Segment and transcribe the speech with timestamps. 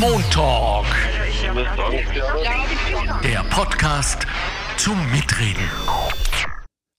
[0.00, 0.86] Montalk.
[3.22, 4.26] Der Podcast
[4.76, 5.68] zum Mitreden.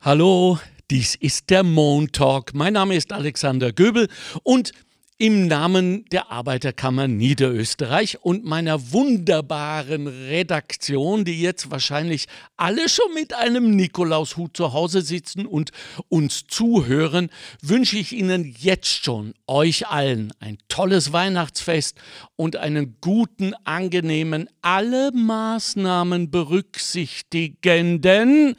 [0.02, 0.60] Hallo,
[0.92, 2.54] dies ist der Montalk.
[2.54, 4.10] Mein Name ist Alexander Göbel
[4.44, 4.72] und
[5.18, 12.28] im Namen der Arbeiterkammer Niederösterreich und meiner wunderbaren Redaktion, die jetzt wahrscheinlich
[12.58, 15.72] alle schon mit einem Nikolaushut zu Hause sitzen und
[16.10, 17.30] uns zuhören,
[17.62, 21.96] wünsche ich Ihnen jetzt schon, euch allen, ein tolles Weihnachtsfest
[22.36, 28.56] und einen guten, angenehmen, alle Maßnahmen berücksichtigenden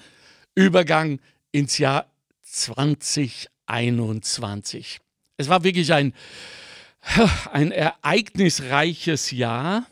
[0.54, 1.18] Übergang
[1.52, 2.06] ins Jahr
[2.42, 5.03] 2021.
[5.36, 6.14] Es war wirklich ein,
[7.52, 9.86] ein ereignisreiches Jahr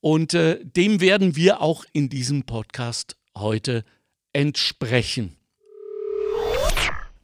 [0.00, 3.84] und äh, dem werden wir auch in diesem Podcast heute
[4.32, 5.36] entsprechen.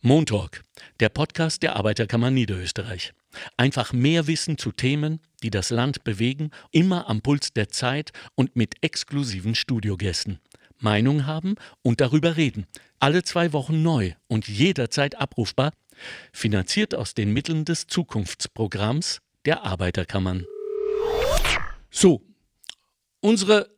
[0.01, 0.63] Montalk,
[1.01, 3.13] der Podcast der Arbeiterkammer Niederösterreich.
[3.57, 8.57] Einfach mehr Wissen zu Themen, die das Land bewegen, immer am Puls der Zeit und
[8.57, 10.41] mit exklusiven Studiogästen.
[10.81, 12.67] Meinung haben und darüber reden.
[13.01, 15.73] Alle zwei Wochen neu und jederzeit abrufbar
[16.33, 20.47] finanziert aus den Mitteln des Zukunftsprogramms der Arbeiterkammern.
[21.91, 22.23] So,
[23.21, 23.71] unsere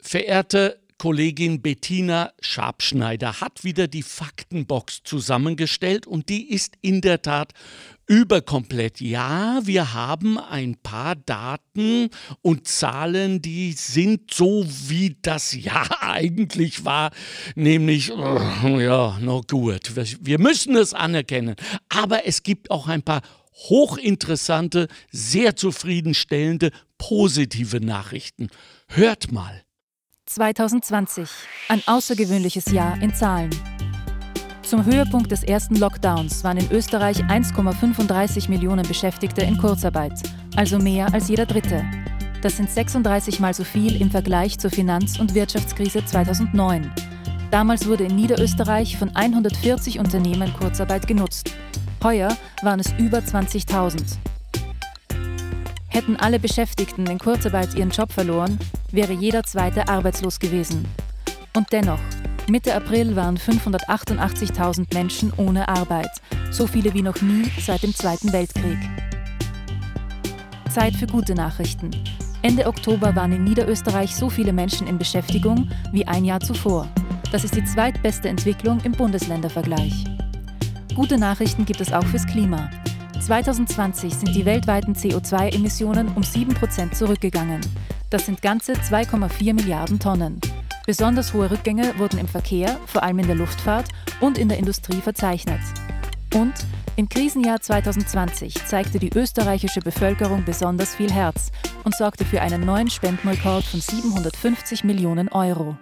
[0.00, 7.52] verehrte Kollegin Bettina Schabschneider hat wieder die Faktenbox zusammengestellt und die ist in der Tat
[8.06, 9.00] überkomplett.
[9.00, 12.08] Ja, wir haben ein paar Daten
[12.40, 17.10] und Zahlen, die sind so, wie das Jahr eigentlich war,
[17.54, 21.56] nämlich, oh, ja, no gut, wir müssen es anerkennen.
[21.88, 23.22] Aber es gibt auch ein paar
[23.68, 28.48] hochinteressante, sehr zufriedenstellende, positive Nachrichten.
[28.88, 29.65] Hört mal.
[30.26, 31.30] 2020,
[31.68, 33.50] ein außergewöhnliches Jahr in Zahlen.
[34.62, 40.14] Zum Höhepunkt des ersten Lockdowns waren in Österreich 1,35 Millionen Beschäftigte in Kurzarbeit,
[40.56, 41.84] also mehr als jeder Dritte.
[42.42, 46.92] Das sind 36 Mal so viel im Vergleich zur Finanz- und Wirtschaftskrise 2009.
[47.52, 51.52] Damals wurde in Niederösterreich von 140 Unternehmen Kurzarbeit genutzt.
[52.02, 54.18] Heuer waren es über 20.000.
[55.88, 58.58] Hätten alle Beschäftigten in Kurzarbeit ihren Job verloren,
[58.92, 60.86] wäre jeder zweite arbeitslos gewesen.
[61.54, 62.00] Und dennoch,
[62.48, 66.10] Mitte April waren 588.000 Menschen ohne Arbeit,
[66.50, 68.78] so viele wie noch nie seit dem Zweiten Weltkrieg.
[70.72, 71.90] Zeit für gute Nachrichten.
[72.42, 76.86] Ende Oktober waren in Niederösterreich so viele Menschen in Beschäftigung wie ein Jahr zuvor.
[77.32, 80.04] Das ist die zweitbeste Entwicklung im Bundesländervergleich.
[80.94, 82.70] Gute Nachrichten gibt es auch fürs Klima.
[83.20, 87.60] 2020 sind die weltweiten CO2-Emissionen um 7% zurückgegangen.
[88.08, 90.40] Das sind ganze 2,4 Milliarden Tonnen.
[90.86, 93.88] Besonders hohe Rückgänge wurden im Verkehr, vor allem in der Luftfahrt
[94.20, 95.60] und in der Industrie verzeichnet.
[96.32, 96.54] Und
[96.94, 101.50] im Krisenjahr 2020 zeigte die österreichische Bevölkerung besonders viel Herz
[101.82, 105.76] und sorgte für einen neuen Spendenrekord von 750 Millionen Euro.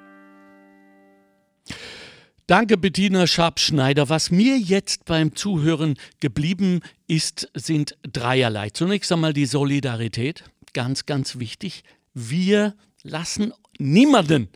[2.47, 4.09] Danke, Bettina Schabschneider.
[4.09, 8.71] Was mir jetzt beim Zuhören geblieben ist, sind dreierlei.
[8.71, 11.85] Zunächst einmal die Solidarität, ganz, ganz wichtig.
[12.15, 14.49] Wir lassen niemanden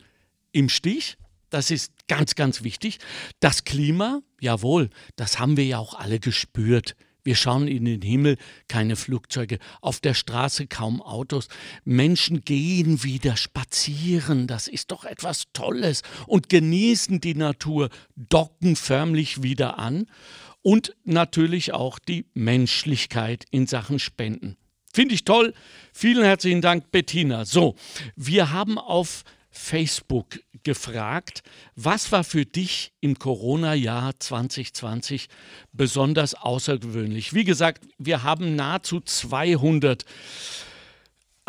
[0.51, 1.17] im Stich.
[1.49, 2.99] Das ist ganz, ganz wichtig.
[3.39, 6.95] Das Klima, jawohl, das haben wir ja auch alle gespürt.
[7.23, 8.37] Wir schauen in den Himmel,
[8.67, 11.49] keine Flugzeuge, auf der Straße kaum Autos.
[11.83, 19.43] Menschen gehen wieder spazieren, das ist doch etwas Tolles und genießen die Natur, docken förmlich
[19.43, 20.07] wieder an
[20.61, 24.57] und natürlich auch die Menschlichkeit in Sachen Spenden.
[24.93, 25.53] Finde ich toll.
[25.93, 27.45] Vielen herzlichen Dank, Bettina.
[27.45, 27.75] So,
[28.15, 31.43] wir haben auf Facebook gefragt,
[31.75, 35.27] was war für dich im Corona-Jahr 2020
[35.73, 37.33] besonders außergewöhnlich?
[37.33, 40.05] Wie gesagt, wir haben nahezu 200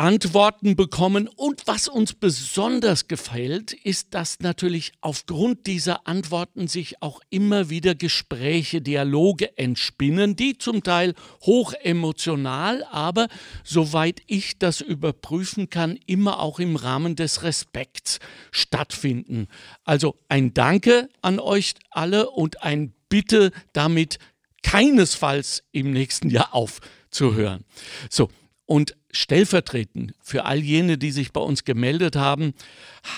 [0.01, 1.29] Antworten bekommen.
[1.29, 7.95] Und was uns besonders gefällt, ist, dass natürlich aufgrund dieser Antworten sich auch immer wieder
[7.95, 11.13] Gespräche, Dialoge entspinnen, die zum Teil
[11.43, 13.29] hoch emotional, aber
[13.63, 18.21] soweit ich das überprüfen kann, immer auch im Rahmen des Respekts
[18.53, 19.49] stattfinden.
[19.85, 24.19] Also ein Danke an euch alle und ein Bitte damit
[24.63, 27.67] keinesfalls im nächsten Jahr aufzuhören.
[28.09, 28.31] So,
[28.71, 32.55] und stellvertretend für all jene, die sich bei uns gemeldet haben,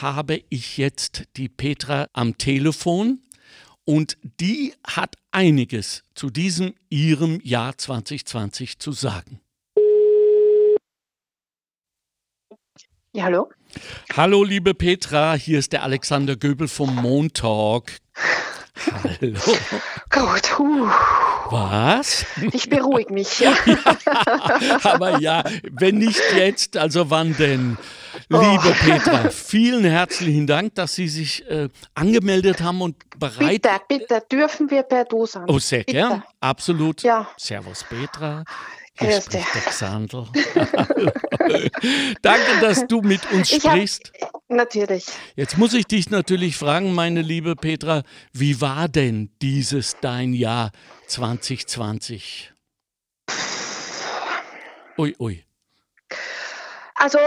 [0.00, 3.20] habe ich jetzt die Petra am Telefon
[3.84, 9.40] und die hat einiges zu diesem ihrem Jahr 2020 zu sagen.
[13.12, 13.50] Ja, hallo.
[14.16, 17.98] Hallo, liebe Petra, hier ist der Alexander Göbel vom Montalk.
[19.20, 19.38] Hallo.
[20.10, 20.88] Gut, huh.
[21.50, 22.24] Was?
[22.52, 23.40] Ich beruhige mich.
[23.40, 23.54] Ja,
[24.84, 27.76] aber ja, wenn nicht jetzt, also wann denn?
[28.28, 28.84] Liebe oh.
[28.84, 33.62] Petra, vielen herzlichen Dank, dass Sie sich äh, angemeldet haben und bereit.
[33.62, 35.44] Bitte, bitte, dürfen wir per Du sein.
[35.48, 35.92] Oh, sehr bitte.
[35.92, 37.02] gern, absolut.
[37.02, 37.28] Ja.
[37.36, 38.44] Servus Petra.
[38.98, 40.26] Grüß Hier spricht der Xandl.
[42.22, 44.12] Danke, dass du mit uns Ich hab- sprichst.
[44.48, 45.06] Natürlich.
[45.34, 48.02] Jetzt muss ich dich natürlich fragen, meine liebe Petra,
[48.32, 50.72] wie war denn dieses dein Jahr
[51.06, 52.52] 2020?
[54.98, 55.42] Ui, ui.
[56.94, 57.18] Also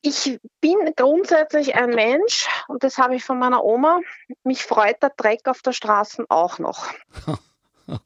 [0.00, 3.98] ich bin grundsätzlich ein Mensch und das habe ich von meiner Oma.
[4.44, 6.86] Mich freut der Dreck auf der Straße auch noch.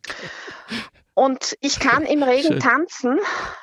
[1.14, 2.60] Und ich kann im Regen Schön.
[2.60, 3.18] tanzen,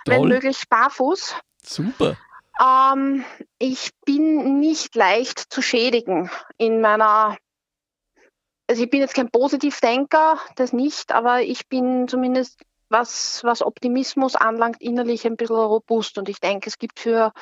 [0.06, 0.30] wenn Toll.
[0.30, 1.36] möglich barfuß.
[1.64, 2.16] Super.
[2.62, 3.24] Ähm,
[3.58, 7.38] ich bin nicht leicht zu schädigen in meiner.
[8.68, 14.36] Also ich bin jetzt kein Positivdenker, das nicht, aber ich bin zumindest, was, was Optimismus
[14.36, 17.34] anlangt, innerlich ein bisschen robust und ich denke, es gibt für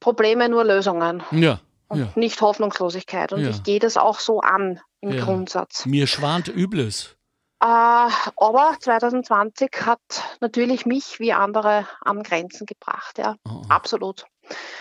[0.00, 2.08] Probleme nur Lösungen Ja, und ja.
[2.16, 3.32] nicht Hoffnungslosigkeit.
[3.32, 3.50] Und Ja.
[3.50, 5.24] ich gehe das auch so an im Ja.
[5.24, 5.86] Grundsatz.
[5.86, 7.16] Mir schwant Übles.
[7.62, 10.00] Äh, aber 2020 hat
[10.40, 13.36] natürlich mich wie andere an Grenzen gebracht, ja.
[13.46, 13.62] Oh, oh.
[13.68, 14.24] Absolut.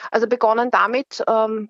[0.10, 1.70] Also begonnen damit, ähm,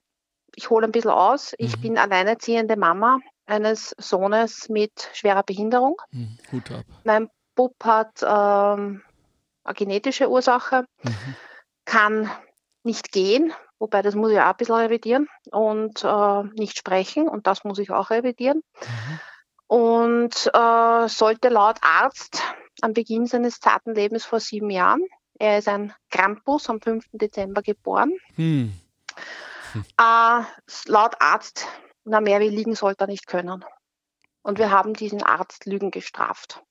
[0.56, 1.82] ich hole ein bisschen aus, ich Mhm.
[1.82, 6.02] bin alleinerziehende Mama eines Sohnes mit schwerer Behinderung.
[6.12, 6.86] Hm, Hut ab.
[7.04, 9.04] Mein Bub hat ähm,
[9.64, 11.36] eine genetische Ursache, Mhm.
[11.84, 12.32] kann
[12.84, 17.48] nicht gehen, wobei das muss ich auch ein bisschen revidieren und äh, nicht sprechen und
[17.48, 18.64] das muss ich auch revidieren.
[18.82, 19.20] Mhm.
[19.72, 22.44] Und äh, sollte laut Arzt
[22.82, 25.02] am Beginn seines zarten Lebens vor sieben Jahren,
[25.40, 27.06] er ist ein Krampus am 5.
[27.14, 28.74] Dezember geboren, Hm.
[29.98, 30.42] äh,
[30.88, 31.70] laut Arzt,
[32.04, 33.64] na mehr wie liegen sollte er nicht können.
[34.42, 36.62] Und wir haben diesen Arzt Lügen gestraft.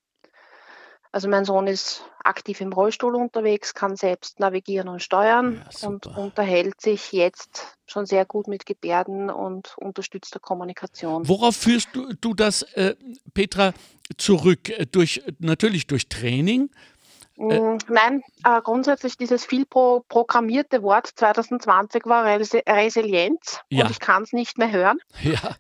[1.13, 6.07] Also mein Sohn ist aktiv im Rollstuhl unterwegs, kann selbst navigieren und steuern Ja, und
[6.07, 11.27] unterhält sich jetzt schon sehr gut mit Gebärden und unterstützter Kommunikation.
[11.29, 12.95] Worauf führst du, du das, äh,
[13.35, 13.73] Petra,
[14.19, 14.69] zurück?
[14.69, 16.71] Äh, Durch, natürlich durch Training?
[17.37, 23.85] Mm, Nein, äh, grundsätzlich dieses viel pro programmierte Wort 2020 war Resi Resilienz Ja.
[23.87, 24.99] und ich kann es nicht mehr hören.
[25.23, 25.57] Ja.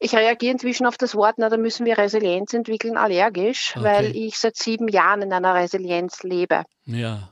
[0.00, 3.84] Ich reagiere inzwischen auf das Wort, na, da müssen wir Resilienz entwickeln, allergisch, Okay.
[3.84, 6.62] weil ich seit sieben Jahren in einer Resilienz lebe.
[6.84, 7.30] Ja.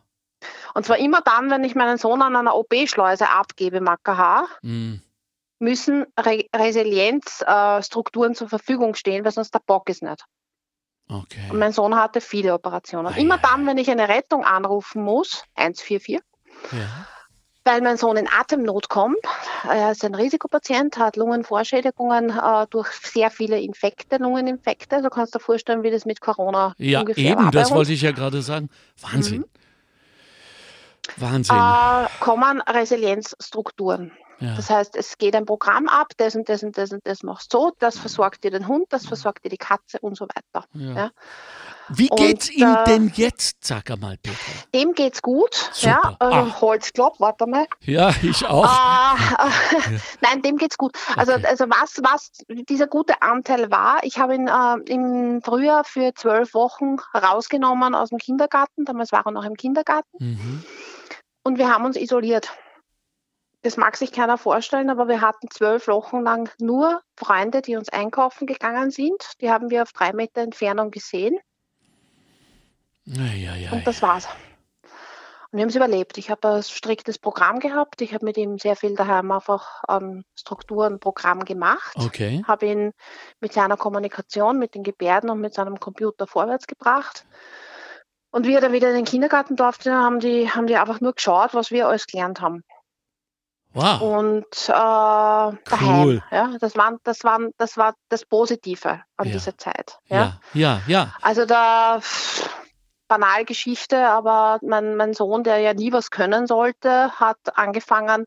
[0.75, 5.01] Und zwar immer dann, wenn ich meinen Sohn an einer OP-Schleuse abgebe, im AKH, Hm.
[5.59, 10.25] müssen Re Resilienzstrukturen äh, zur Verfügung stehen, weil sonst der Bock ist nicht.
[11.09, 11.49] Okay.
[11.51, 13.15] Und mein Sohn hatte viele Operationen.
[13.15, 16.21] Ei, Immer ei, dann, wenn ich eine Rettung anrufen muss, 144,
[16.73, 17.07] Ja.
[17.67, 19.19] Weil mein Sohn in Atemnot kommt.
[19.69, 25.03] Er ist ein Risikopatient, hat Lungenvorschädigungen äh, durch sehr viele Infekte, Lungeninfekte.
[25.03, 27.77] Du kannst dir vorstellen, wie das mit Corona Ja, ungefähr eben, war bei das uns.
[27.79, 28.71] wollte ich ja gerade sagen.
[29.01, 29.45] Wahnsinn.
[31.17, 31.57] Wahnsinn.
[31.57, 34.13] äh, kommen Resilienzstrukturen.
[34.41, 34.55] ja.
[34.57, 37.53] Das heißt, es geht ein Programm ab, das und das und das und das machst
[37.53, 40.67] so, das versorgt dir den Hund, das versorgt dir die Katze und so weiter.
[40.75, 40.93] ja.
[40.95, 41.11] ja.
[41.89, 44.39] Wie Und, geht's ihm äh, denn jetzt, sag einmal, Petra?
[44.75, 45.55] Dem geht's gut.
[45.73, 46.17] Super.
[46.21, 46.61] Ja, äh, Ah.
[46.61, 47.67] Holzklopp, warte mal.
[47.83, 48.65] Ja, ich auch.
[48.67, 49.17] Ah,
[49.49, 50.97] äh, Nein, dem geht's gut.
[51.17, 51.47] Also, Okay.
[51.47, 52.33] also was, was
[52.69, 58.09] dieser gute Anteil war, ich habe ihn äh, im Frühjahr für zwölf Wochen rausgenommen aus
[58.11, 58.85] dem Kindergarten.
[58.85, 60.17] Damals war er noch im Kindergarten.
[60.19, 60.65] Mhm.
[61.45, 62.51] Und wir haben uns isoliert.
[63.63, 67.89] Das mag sich keiner vorstellen, aber wir hatten zwölf Wochen lang nur Freunde, die uns
[67.89, 69.33] einkaufen gegangen sind.
[69.41, 71.37] Die haben wir auf drei Meter Entfernung gesehen.
[73.07, 73.73] Ja.
[73.73, 74.27] Und das war's.
[75.53, 76.19] Und wir haben es überlebt.
[76.19, 78.03] Ich habe ein striktes Programm gehabt.
[78.03, 81.95] Ich habe mit ihm sehr viel daheim einfach an Strukturen, Programm gemacht.
[81.97, 82.43] Okay.
[82.47, 82.93] Habe ihn
[83.41, 87.25] mit seiner Kommunikation, mit den Gebärden und mit seinem Computer vorwärts gebracht.
[88.31, 91.15] Und wie er dann wieder in den Kindergarten durfte, haben die, haben die einfach nur
[91.15, 92.65] geschaut, was wir alles gelernt haben.
[93.73, 94.01] Wow.
[94.01, 95.59] Und äh, daheim.
[96.03, 96.23] Cool.
[96.31, 99.33] Ja, das, waren, das, waren, das war das Positive an Ja.
[99.33, 99.99] dieser Zeit.
[100.07, 100.17] Ja?
[100.17, 101.15] Ja, ja, ja.
[101.23, 102.01] Also da
[103.07, 108.25] pff, banal Geschichte, aber mein, mein Sohn, der ja nie was können sollte, hat angefangen,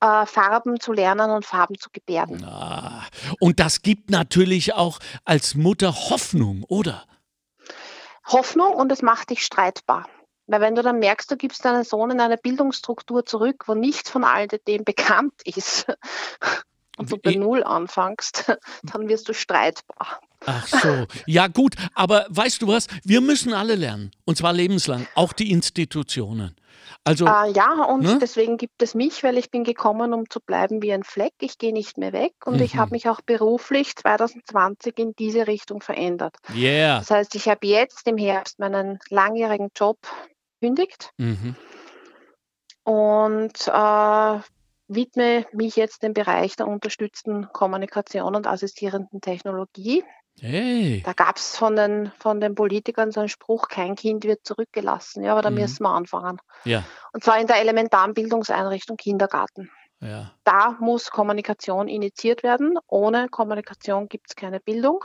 [0.00, 2.44] äh, Farben zu lernen und Farben zu gebärden.
[2.44, 3.04] Ah,
[3.40, 7.04] Und das gibt natürlich auch als Mutter Hoffnung, oder?
[8.26, 10.08] Hoffnung und es macht dich streitbar.
[10.46, 14.10] Weil wenn du dann merkst, du gibst deinen Sohn in eine Bildungsstruktur zurück, wo nichts
[14.10, 15.86] von all dem bekannt ist
[16.98, 18.52] und du bei Null anfängst,
[18.82, 20.20] dann wirst du streitbar.
[20.46, 21.06] Ach so.
[21.26, 21.74] Ja, gut.
[21.94, 22.86] Aber weißt du was?
[23.04, 24.10] Wir müssen alle lernen.
[24.24, 25.06] Und zwar lebenslang.
[25.14, 26.56] Auch die Institutionen.
[27.04, 28.18] Also, äh, ja, und ne?
[28.20, 31.32] deswegen gibt es mich, weil ich bin gekommen, um zu bleiben wie ein Fleck.
[31.40, 32.78] Ich gehe nicht mehr weg und ich Mhm.
[32.78, 36.36] habe mich auch beruflich 2020 in diese Richtung verändert.
[36.54, 36.98] yeah.
[37.00, 39.98] Das heißt, ich habe jetzt im Herbst meinen langjährigen Job
[40.60, 41.56] gekündigt Mhm.
[42.84, 44.40] und äh,
[44.88, 50.04] widme mich jetzt dem Bereich der unterstützten Kommunikation und assistierenden Technologie.
[50.40, 51.02] Hey.
[51.04, 55.22] Da gab es von den, von den Politikern so einen Spruch, kein Kind wird zurückgelassen.
[55.22, 55.56] Ja, aber da Mhm.
[55.56, 56.38] müssen wir anfangen.
[56.64, 59.70] Ja, Und zwar in der elementaren Bildungseinrichtung Kindergarten.
[60.00, 60.32] ja.
[60.44, 62.76] Da muss Kommunikation initiiert werden.
[62.88, 65.04] Ohne Kommunikation gibt es keine Bildung.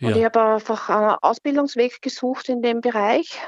[0.00, 0.24] Und ich ja.
[0.24, 3.38] habe einfach einen Ausbildungsweg gesucht in dem Bereich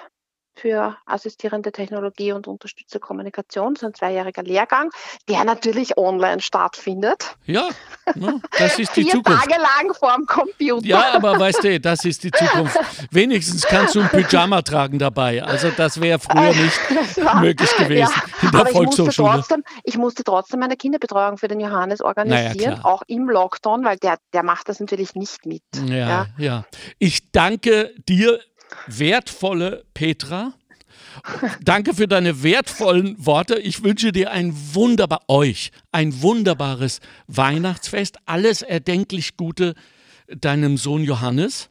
[0.56, 3.74] für assistierende Technologie und unterstützte Kommunikation.
[3.74, 4.90] Das ist ein zweijähriger Lehrgang,
[5.28, 7.36] der natürlich online stattfindet.
[7.44, 7.68] Ja,
[8.14, 8.40] ne?
[8.58, 9.42] das ist die Vier Zukunft.
[9.48, 10.86] Tage lang vorm Computer.
[10.86, 12.78] Ja, aber weißt du, das ist die Zukunft.
[13.10, 15.42] Wenigstens kannst du ein Pyjama tragen dabei.
[15.42, 19.30] Also das wäre früher nicht Das war- möglich gewesen in der aber ich musste, Volkshochschule.
[19.34, 22.86] trotzdem, ich musste trotzdem meine Kinderbetreuung für den Johannes organisieren, klar.
[22.86, 25.62] auch im Lockdown, weil der, der macht das natürlich nicht mit.
[25.86, 26.64] Ja, ja.
[26.98, 28.40] Ich danke dir,
[28.86, 30.52] wertvolle Petra.
[31.62, 33.56] Danke für deine wertvollen Worte.
[33.58, 38.18] Ich wünsche dir ein wunderbar, euch ein wunderbares Weihnachtsfest.
[38.26, 39.74] Alles erdenklich Gute
[40.28, 41.70] deinem Sohn Johannes.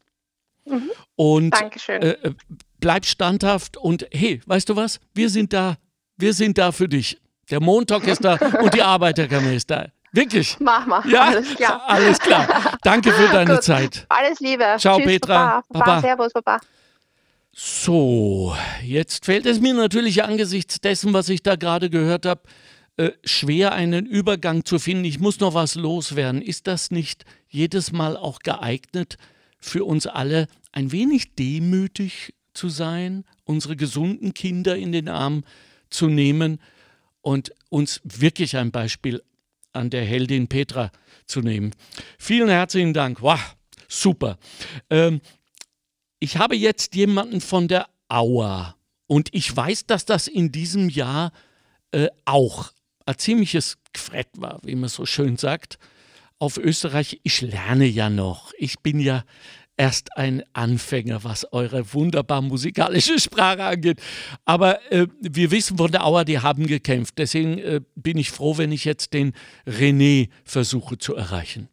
[1.16, 2.02] Und Dankeschön.
[2.02, 2.34] äh, äh,
[2.80, 5.00] bleib standhaft und hey, weißt du was?
[5.14, 5.76] Wir sind da,
[6.18, 7.20] wir sind da für dich.
[7.50, 9.88] Der Montag ist da und die Arbeiterkammer ist da.
[10.14, 10.56] Wirklich.
[10.60, 11.04] Mach mal.
[11.10, 11.82] Ja, Alles klar.
[11.88, 12.78] alles klar.
[12.84, 13.60] Danke für deine.
[13.60, 14.06] Zeit.
[14.10, 14.76] Alles Liebe.
[14.78, 15.36] Ciao, Tschüss, Petra.
[15.36, 15.64] Baba.
[15.70, 15.86] Baba.
[15.86, 16.02] Baba.
[16.02, 16.60] Servus, Baba.
[17.56, 22.42] So, jetzt fällt es mir natürlich angesichts dessen, was ich da gerade gehört habe,
[22.98, 25.06] äh, schwer einen Übergang zu finden.
[25.06, 26.42] Ich muss noch was loswerden.
[26.42, 29.18] Ist das nicht jedes Mal auch geeignet
[29.60, 35.44] für uns alle, ein wenig demütig zu sein, unsere gesunden Kinder in den Arm
[35.92, 36.60] zu nehmen
[37.22, 39.22] und uns wirklich ein Beispiel
[39.74, 40.92] an der Heldin Petra
[41.28, 41.76] zu nehmen?
[42.18, 43.22] Vielen herzlichen Dank.
[43.22, 43.56] Wow,
[43.88, 44.40] super.
[44.90, 45.22] Ähm,
[46.24, 48.78] ich habe jetzt jemanden von der Auer
[49.08, 51.34] und ich weiß, dass das in diesem Jahr
[51.92, 52.72] äh, auch
[53.06, 55.78] ein ziemliches Gfrett war, wie man so schön sagt,
[56.40, 57.20] auf Österreich.
[57.24, 58.54] Ich lerne ja noch.
[58.58, 59.26] Ich bin ja
[59.76, 64.02] erst ein Anfänger, was eure wunderbar musikalische Sprache angeht.
[64.46, 67.18] Aber äh, wir wissen von der Auer, die haben gekämpft.
[67.18, 69.34] Deswegen äh, bin ich froh, wenn ich jetzt den
[69.68, 71.68] René versuche zu erreichen.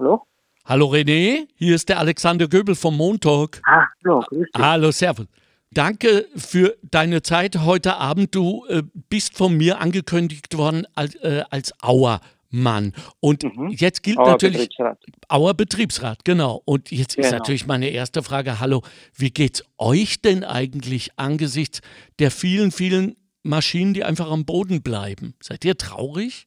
[0.00, 0.27] Hallo?
[0.68, 3.62] Hallo René, hier ist der Alexander Göbel vom Montag.
[3.64, 4.62] Ah, hallo, grüß dich.
[4.62, 5.24] Hallo, Servus.
[5.70, 8.34] Danke für deine Zeit heute Abend.
[8.34, 12.92] Du äh, bist von mir angekündigt worden als, äh, als Auermann.
[13.20, 13.70] Und Mhm.
[13.70, 14.98] jetzt gilt Auer natürlich Betriebsrat.
[15.28, 16.60] Auer Betriebsrat, genau.
[16.66, 17.38] Und jetzt ist Genau.
[17.38, 18.82] natürlich meine erste Frage: Hallo,
[19.14, 21.80] wie geht's euch denn eigentlich angesichts
[22.18, 25.32] der vielen, vielen Maschinen, die einfach am Boden bleiben?
[25.40, 26.46] Seid ihr traurig?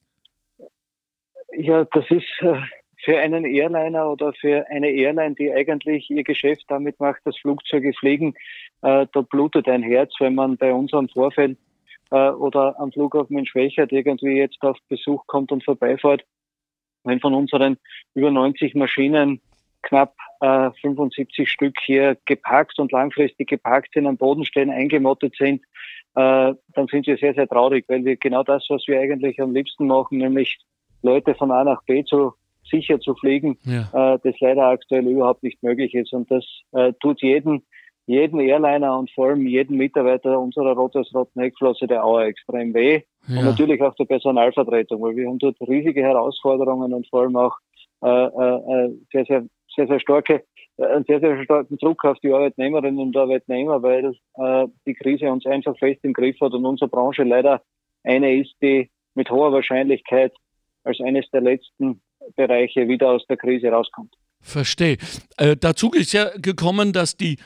[1.58, 2.62] Ja, das ist äh,
[3.04, 7.94] für einen Airliner oder für eine Airline, die eigentlich ihr Geschäft damit macht, dass Flugzeuge
[7.94, 8.34] fliegen,
[8.82, 11.58] äh, da blutet ein Herz, wenn man bei unserem Vorfeld
[12.12, 16.24] äh, oder am Flughafen in Schwächert irgendwie jetzt auf Besuch kommt und vorbeifährt.
[17.04, 17.78] Wenn von unseren
[18.14, 19.42] über 90 Maschinen
[19.82, 25.64] knapp äh, 75 Stück hier geparkt und langfristig geparkt sind, am Boden stehen, eingemottet sind,
[26.16, 29.54] äh, dann sind wir sehr, sehr traurig, weil wir genau das, was wir eigentlich am
[29.54, 30.60] liebsten machen, nämlich
[31.02, 32.34] Leute von A nach B zu
[32.72, 34.14] sicher zu fliegen, Ja.
[34.16, 36.14] äh, das leider aktuell überhaupt nicht möglich ist.
[36.14, 37.64] Und das äh, tut jeden,
[38.08, 43.02] jeden Airliner und vor allem jeden Mitarbeiter unserer Rot-Roten Heckflosse der Auer extrem weh.
[43.28, 43.44] Und ja.
[43.44, 47.56] natürlich auch der Personalvertretung, weil wir haben dort riesige Herausforderungen und vor allem auch
[48.04, 50.44] äh, äh, äh, sehr, sehr, sehr, sehr starke,
[50.78, 55.32] äh, einen sehr, sehr starken Druck auf die Arbeitnehmerinnen und Arbeitnehmer, weil äh, die Krise
[55.32, 57.62] uns einfach fest im Griff hat und unsere Branche leider
[58.04, 60.34] eine ist, die mit hoher Wahrscheinlichkeit
[60.84, 62.02] als eines der letzten
[62.36, 64.14] Bereiche wieder aus der Krise rauskommt.
[64.42, 64.98] Verstehe.
[65.38, 67.38] Äh, dazu ist ja gekommen, dass die,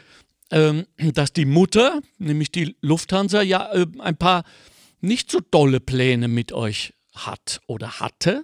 [0.51, 4.43] ähm, dass die Mutter, nämlich die Lufthansa, ja äh, ein paar
[5.01, 8.43] nicht so dolle Pläne mit euch hat oder hatte.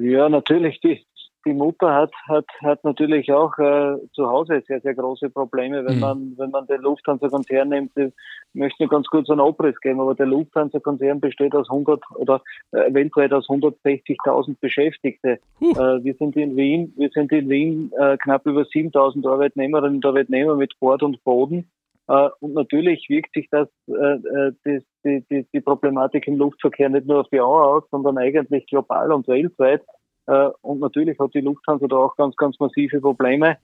[0.00, 1.05] Ja, natürlich, die,
[1.46, 5.94] die Mutter hat, hat, hat natürlich auch äh, zu Hause sehr, sehr große Probleme, wenn
[5.94, 6.00] Mhm.
[6.00, 7.92] man, wenn man den Lufthansa-Konzern nimmt.
[7.96, 8.12] Ich
[8.52, 12.92] möchte nur ganz kurz einen Abriss geben, aber der Lufthansa-Konzern besteht aus 100 oder äh,
[12.92, 15.38] weltweit aus 160.000 Beschäftigte.
[15.60, 15.70] Huh.
[15.72, 20.06] Äh, wir sind in Wien, wir sind in Wien äh, knapp über 7.000 Arbeitnehmerinnen und
[20.06, 21.70] Arbeitnehmer mit Bord und Boden.
[22.08, 27.06] Äh, und natürlich wirkt sich das, äh, äh, die, die, die Problematik im Luftverkehr nicht
[27.06, 29.82] nur auf die Auer aus, sondern eigentlich global und weltweit.
[30.26, 33.58] Äh, und natürlich hat die Lufthansa da auch ganz, ganz massive Probleme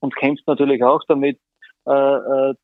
[0.00, 1.38] und kämpft natürlich auch damit,
[1.86, 2.54] äh, äh,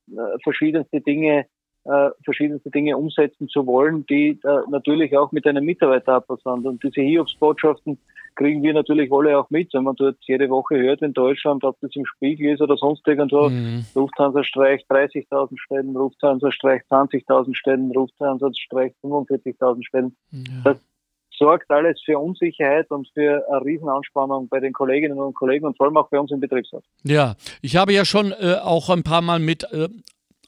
[0.43, 1.47] verschiedenste Dinge
[1.85, 6.67] äh, verschiedenste Dinge umsetzen zu wollen, die äh, natürlich auch mit einem Mitarbeiter sind.
[6.67, 7.99] Und diese Hiobsbotschaften
[8.37, 11.81] kriegen wir natürlich alle auch mit, wenn man dort jede Woche hört in Deutschland, ob
[11.81, 13.85] das im Spiegel ist oder sonst irgendwo, mhm.
[13.95, 20.17] Lufthansa streicht 30.000 Stellen, Lufthansa streicht 20.000 Stellen, Lufthansa streicht 45.000 Stellen.
[20.33, 20.41] Ja.
[20.65, 20.89] Das
[21.40, 25.87] sorgt alles für Unsicherheit und für eine Riesenanspannung bei den Kolleginnen und Kollegen und vor
[25.87, 26.85] allem auch bei uns im Betriebsrat.
[27.02, 29.88] Ja, ich habe ja schon äh, auch ein paar Mal mit äh,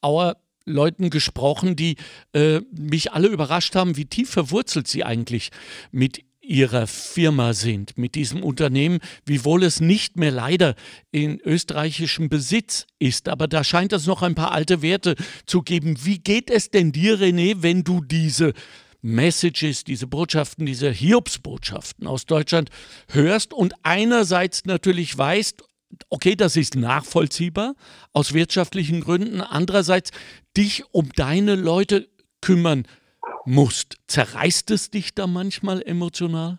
[0.02, 1.96] Auer Leuten gesprochen, die
[2.34, 5.50] äh, mich alle überrascht haben, wie tief verwurzelt sie eigentlich
[5.90, 10.74] mit ihrer Firma sind, mit diesem Unternehmen, wiewohl es nicht mehr leider
[11.12, 13.28] in österreichischem Besitz ist.
[13.28, 15.14] Aber da scheint es noch ein paar alte Werte
[15.46, 15.96] zu geben.
[16.04, 18.52] Wie geht es denn dir, René, wenn du diese
[19.02, 22.70] Messages, diese Botschaften, diese Hiobsbotschaften aus Deutschland
[23.10, 25.62] hörst und einerseits natürlich weißt,
[26.08, 27.74] okay, das ist nachvollziehbar
[28.12, 30.10] aus wirtschaftlichen Gründen, andererseits
[30.56, 32.08] dich um deine Leute
[32.40, 32.84] kümmern
[33.44, 33.98] musst.
[34.06, 36.58] Zerreißt es dich da manchmal emotional?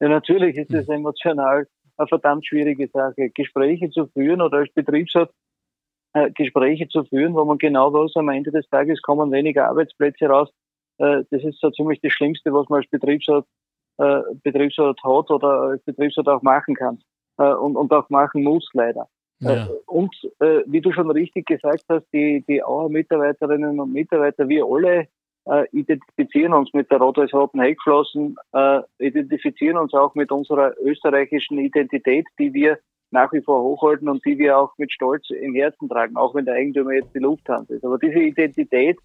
[0.00, 0.94] Ja, natürlich ist es hm.
[0.94, 3.30] emotional eine verdammt schwierige Sache.
[3.30, 5.30] Gespräche zu führen oder als Betriebsrat
[6.12, 10.26] äh, Gespräche zu führen, wo man genau weiß, am Ende des Tages kommen weniger Arbeitsplätze
[10.26, 10.50] raus.
[10.98, 13.44] Äh, das ist so ziemlich das Schlimmste, was man als Betriebsrat,
[13.98, 16.98] äh, Betriebsrat hat oder als Betriebsrat auch machen kann
[17.38, 19.08] äh, und, und auch machen muss, leider.
[19.40, 19.66] Ja.
[19.66, 24.64] Äh, und äh, wie du schon richtig gesagt hast, die, die Auer-Mitarbeiterinnen und Mitarbeiter, wir
[24.64, 25.08] alle
[25.44, 32.26] äh, identifizieren uns mit der rot-weiß-roten Heckflossen, äh, identifizieren uns auch mit unserer österreichischen Identität,
[32.38, 32.78] die wir
[33.10, 36.44] nach wie vor hochhalten und die wir auch mit Stolz im Herzen tragen, auch wenn
[36.44, 37.84] der Eigentümer jetzt die Lufthansa ist.
[37.84, 38.98] Aber diese Identität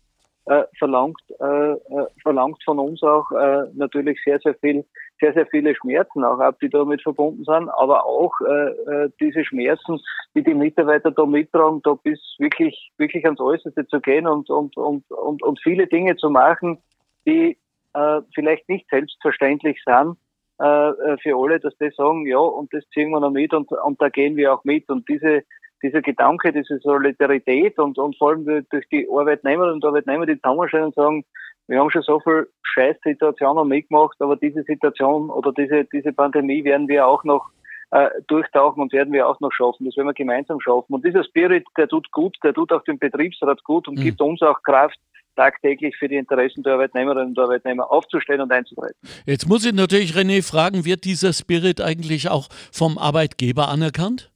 [0.52, 4.84] äh, verlangt, äh, äh, verlangt von uns auch äh, natürlich sehr, sehr viel,
[5.20, 8.70] sehr, sehr viele Schmerzen auch ab, die damit verbunden sind, aber auch äh,
[9.06, 10.00] äh, diese Schmerzen,
[10.36, 14.76] die die Mitarbeiter da mittragen, da bis wirklich, wirklich ans Äußerste zu gehen und, und,
[14.76, 16.80] und, und, und viele Dinge zu machen,
[17.26, 17.58] die
[17.94, 20.18] äh, vielleicht nicht selbstverständlich sind,
[20.60, 24.02] äh, für alle, dass die sagen, ja, und das ziehen wir noch mit und, und
[24.02, 24.90] da gehen wir auch mit.
[24.90, 25.44] Und diese,
[25.82, 30.86] dieser Gedanke, diese Solidarität und, und vor allem durch die Arbeitnehmerinnen und Arbeitnehmer, die zusammenstehen
[30.86, 31.26] und sagen,
[31.68, 36.88] wir haben schon so viel Scheißsituationen mitgemacht, aber diese Situation oder diese, diese Pandemie werden
[36.88, 37.50] wir auch noch
[37.92, 39.86] äh, durchtauchen und werden wir auch noch schaffen.
[39.86, 40.94] Das werden wir gemeinsam schaffen.
[40.94, 44.04] Und dieser Spirit, der tut gut, der tut auch dem Betriebsrat gut und mhm.
[44.04, 44.98] gibt uns auch Kraft,
[45.36, 48.96] tagtäglich für die Interessen der Arbeitnehmerinnen und Arbeitnehmer aufzustellen und einzutreten.
[49.26, 54.31] Jetzt muss ich natürlich René fragen, wird dieser Spirit eigentlich auch vom Arbeitgeber anerkannt?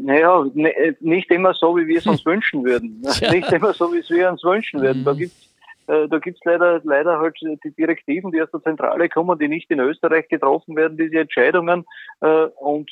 [0.00, 3.02] Naja, ne, nicht immer so, wie wir es uns wünschen würden.
[3.02, 3.30] Ja.
[3.32, 5.04] Nicht immer so, wie es wir uns wünschen würden.
[5.04, 5.18] Da hm.
[5.18, 5.46] gibt's
[5.88, 9.70] äh, da gibt's leider, leider halt die Direktiven, die aus der Zentrale kommen, die nicht
[9.70, 11.84] in Österreich getroffen werden, diese Entscheidungen,
[12.20, 12.90] äh, und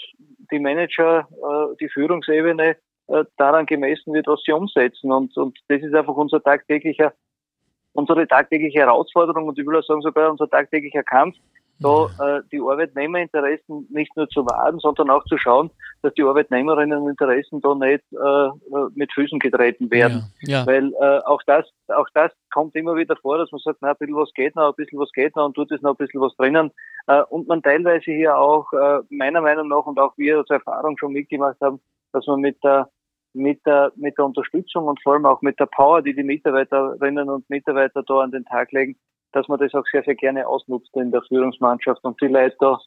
[0.52, 2.76] die Manager, äh, die Führungsebene
[3.08, 5.10] äh, daran gemessen wird, was sie umsetzen.
[5.10, 7.12] Und, und das ist einfach unser tagtäglicher,
[7.92, 11.36] unsere tagtägliche Herausforderung und ich will auch sagen, sogar unser tagtäglicher Kampf,
[11.84, 15.70] da äh, die Arbeitnehmerinteressen nicht nur zu wahren, sondern auch zu schauen,
[16.02, 20.32] dass die Arbeitnehmerinneninteressen da nicht äh, mit Füßen getreten werden.
[20.40, 20.66] Ja, ja.
[20.66, 23.96] Weil äh, auch das, auch das kommt immer wieder vor, dass man sagt, na, ein
[23.98, 26.20] bisschen was geht noch, ein bisschen was geht noch und tut es noch ein bisschen
[26.20, 26.70] was drinnen.
[27.06, 30.96] Äh, und man teilweise hier auch, äh, meiner Meinung nach und auch wir als Erfahrung
[30.98, 31.80] schon mitgemacht haben,
[32.12, 32.88] dass man mit der
[33.36, 37.28] mit der, mit der Unterstützung und vor allem auch mit der Power, die die Mitarbeiterinnen
[37.28, 38.96] und Mitarbeiter da an den Tag legen,
[39.34, 42.78] dass man das auch sehr, sehr gerne ausnutzt in der Führungsmannschaft und die Leute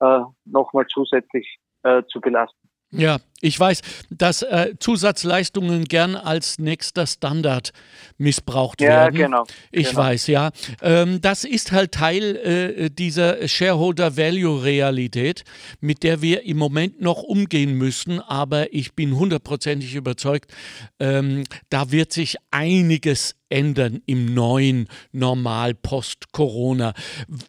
[0.00, 2.68] äh, nochmal zusätzlich äh, zu belasten.
[2.96, 7.72] Ja, ich weiß, dass äh, Zusatzleistungen gern als nächster Standard
[8.16, 9.16] missbraucht ja, werden.
[9.16, 9.44] Ja, genau.
[9.70, 10.00] Ich genau.
[10.00, 10.50] weiß, ja.
[10.80, 15.44] Ähm, das ist halt Teil äh, dieser Shareholder-Value-Realität,
[15.80, 18.20] mit der wir im Moment noch umgehen müssen.
[18.20, 20.50] Aber ich bin hundertprozentig überzeugt,
[20.98, 26.94] ähm, da wird sich einiges ändern im neuen Normal post-Corona.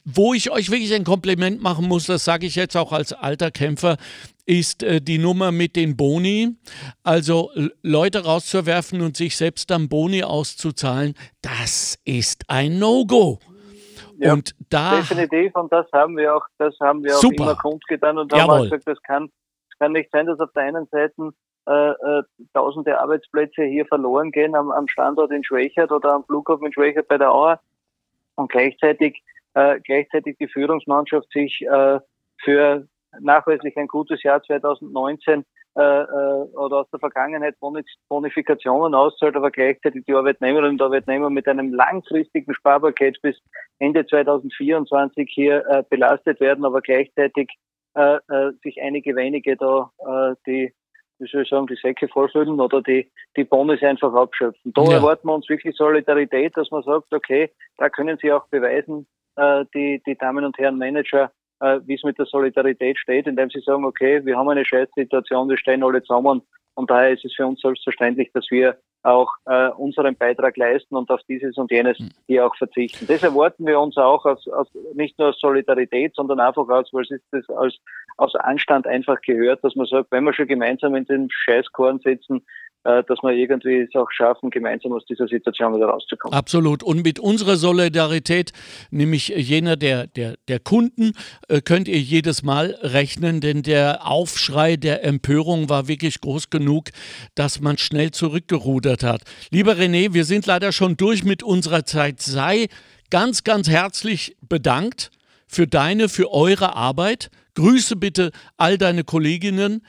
[0.05, 3.51] Wo ich euch wirklich ein Kompliment machen muss, das sage ich jetzt auch als alter
[3.51, 3.97] Kämpfer,
[4.47, 6.55] ist äh, die Nummer mit den Boni.
[7.03, 7.51] Also
[7.83, 13.39] Leute rauszuwerfen und sich selbst dann Boni auszuzahlen, das ist ein No-Go.
[14.19, 17.43] Ja, und da definitiv und das haben wir auch, das haben wir auch super.
[17.43, 19.29] immer kundgetan und haben auch gesagt, das kann,
[19.69, 21.33] das kann nicht sein, dass auf der einen Seite
[21.67, 26.65] äh, äh, tausende Arbeitsplätze hier verloren gehen am, am Standort in Schwächert oder am Flughafen
[26.65, 27.59] in Schwächert bei der Auer
[28.35, 29.21] und gleichzeitig
[29.53, 31.99] äh, gleichzeitig die Führungsmannschaft sich äh,
[32.43, 32.87] für
[33.19, 35.43] nachweislich ein gutes Jahr 2019
[35.77, 36.03] äh, äh,
[36.55, 37.55] oder aus der Vergangenheit
[38.09, 43.37] Bonifikationen auszahlt, aber gleichzeitig die Arbeitnehmerinnen und Arbeitnehmer mit einem langfristigen Sparpaket bis
[43.79, 47.49] Ende 2024 hier äh, belastet werden, aber gleichzeitig
[47.95, 50.73] äh, äh, sich einige wenige da äh, die
[51.19, 54.71] wie soll ich sagen, die Säcke vollfüllen oder die, die Bonus einfach abschöpfen.
[54.73, 54.93] Da ja.
[54.93, 59.65] erwarten wir uns wirklich Solidarität, dass man sagt, okay, da können Sie auch beweisen, äh,
[59.73, 63.61] die, die Damen und Herren Manager, äh, wie es mit der Solidarität steht, indem sie
[63.61, 66.41] sagen, okay, wir haben eine Scheißsituation, wir stehen alle zusammen
[66.75, 71.09] und daher ist es für uns selbstverständlich, dass wir auch äh, unseren Beitrag leisten und
[71.09, 72.09] auf dieses und jenes hm.
[72.27, 73.07] hier auch verzichten.
[73.07, 77.03] Das erwarten wir uns auch aus, aus, nicht nur aus Solidarität, sondern einfach aus, weil
[77.09, 77.75] es das als,
[78.17, 82.45] aus Anstand einfach gehört, dass man sagt, wenn wir schon gemeinsam in den Scheißkorn sitzen,
[82.83, 86.37] dass wir irgendwie es auch schaffen, gemeinsam aus dieser Situation wieder rauszukommen.
[86.37, 86.83] Absolut.
[86.83, 88.53] Und mit unserer Solidarität,
[88.91, 91.11] nämlich jener der, der, der Kunden,
[91.49, 96.85] äh, könnt ihr jedes Mal rechnen, denn der Aufschrei der Empörung war wirklich groß genug,
[97.35, 99.21] dass man schnell zurückgerudert hat.
[99.51, 102.21] Lieber René, wir sind leider schon durch mit unserer Zeit.
[102.21, 102.67] Sei
[103.09, 105.11] ganz, ganz herzlich bedankt
[105.47, 107.31] für deine, für eure Arbeit.
[107.55, 109.81] Grüße bitte all deine Kolleginnen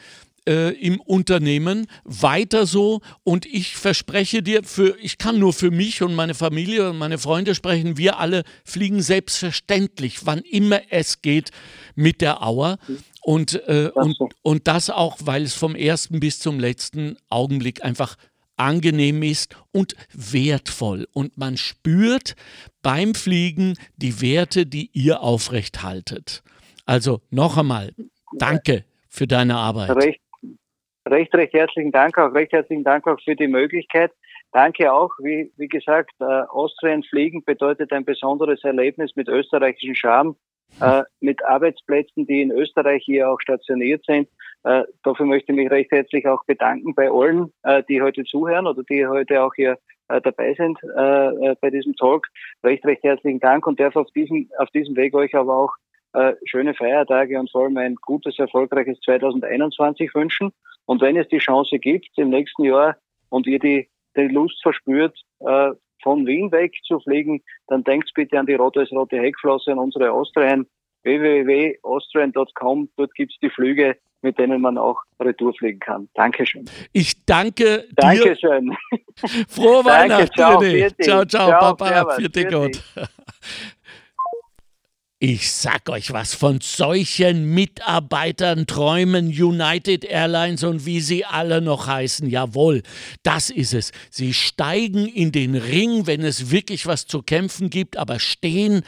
[0.48, 1.86] äh, im Unternehmen.
[2.04, 6.90] Weiter so und ich verspreche dir, für, ich kann nur für mich und meine Familie
[6.90, 11.50] und meine Freunde sprechen, wir alle fliegen selbstverständlich, wann immer es geht,
[11.94, 12.78] mit der Auer.
[13.20, 18.16] Und, äh, und, und das auch, weil es vom ersten bis zum letzten Augenblick einfach
[18.56, 21.06] angenehm ist und wertvoll.
[21.12, 22.36] Und man spürt
[22.80, 26.42] beim Fliegen die Werte, die ihr aufrecht haltet.
[26.86, 27.92] Also noch einmal,
[28.38, 29.90] danke für deine Arbeit.
[29.90, 30.20] Recht,
[31.10, 34.12] recht, recht herzlichen Dank auch, recht herzlichen Dank auch für die Möglichkeit.
[34.52, 40.36] Danke auch, wie, wie gesagt, äh, Austrian Fliegen bedeutet ein besonderes Erlebnis mit österreichischen Charme,
[40.80, 44.28] äh, mit Arbeitsplätzen, die in Österreich hier auch stationiert sind.
[44.64, 48.66] Äh, dafür möchte ich mich recht herzlich auch bedanken bei allen, äh, die heute zuhören
[48.66, 52.26] oder die heute auch hier äh, dabei sind äh, äh, bei diesem Talk.
[52.64, 55.72] Recht, recht herzlichen Dank und darf auf diesem, auf diesem Weg euch aber auch
[56.14, 60.52] äh, schöne Feiertage und vor allem ein gutes, erfolgreiches 2021 wünschen.
[60.88, 62.96] Und wenn es die Chance gibt, im nächsten Jahr
[63.28, 65.72] und ihr die, die Lust verspürt, äh,
[66.02, 70.10] von Wien weg zu fliegen, dann denkt bitte an die rote, rote Heckflosse, an unsere
[70.10, 70.66] Austrian,
[71.02, 72.88] www.austrian.com.
[72.96, 76.08] Dort gibt's die Flüge, mit denen man auch Retour fliegen kann.
[76.14, 76.64] Dankeschön.
[76.94, 77.94] Ich danke dir.
[77.94, 78.74] Dankeschön.
[79.46, 80.30] Frohe Weihnachten.
[80.36, 82.14] Danke, ciao, ciao, ciao, ciao, Papa.
[82.16, 82.82] Vierte Gott.
[85.20, 91.88] Ich sag euch was von solchen Mitarbeitern träumen United Airlines und wie sie alle noch
[91.88, 92.30] heißen.
[92.30, 92.84] Jawohl,
[93.24, 93.90] das ist es.
[94.10, 98.82] Sie steigen in den Ring, wenn es wirklich was zu kämpfen gibt, aber stehen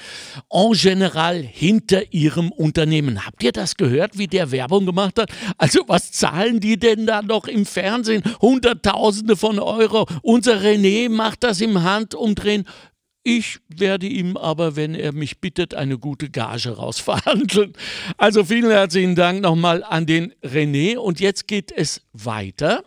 [0.49, 3.27] en general hinter ihrem Unternehmen.
[3.27, 5.33] Habt ihr das gehört, wie der Werbung gemacht hat?
[5.59, 8.23] Also was zahlen die denn da noch im Fernsehen?
[8.41, 10.07] Hunderttausende von Euro.
[10.23, 12.67] Unser René macht das im Handumdrehen.
[13.23, 17.75] Ich werde ihm aber, wenn er mich bittet, eine gute Gage rausverhandeln.
[18.17, 20.97] Also vielen herzlichen Dank nochmal an den René.
[20.97, 22.83] Und jetzt geht es weiter,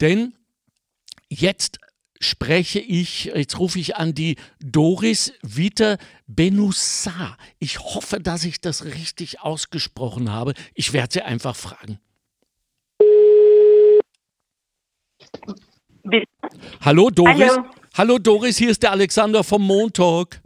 [0.00, 0.34] denn
[1.28, 1.78] jetzt
[2.18, 7.36] spreche ich, jetzt rufe ich an die Doris Vita Benoussa.
[7.58, 10.54] Ich hoffe, dass ich das richtig ausgesprochen habe.
[10.72, 11.98] Ich werde sie einfach fragen.
[16.80, 17.50] Hallo Doris.
[17.50, 17.66] Hallo.
[17.96, 20.42] Hallo Doris, hier ist der Alexander vom Montalk.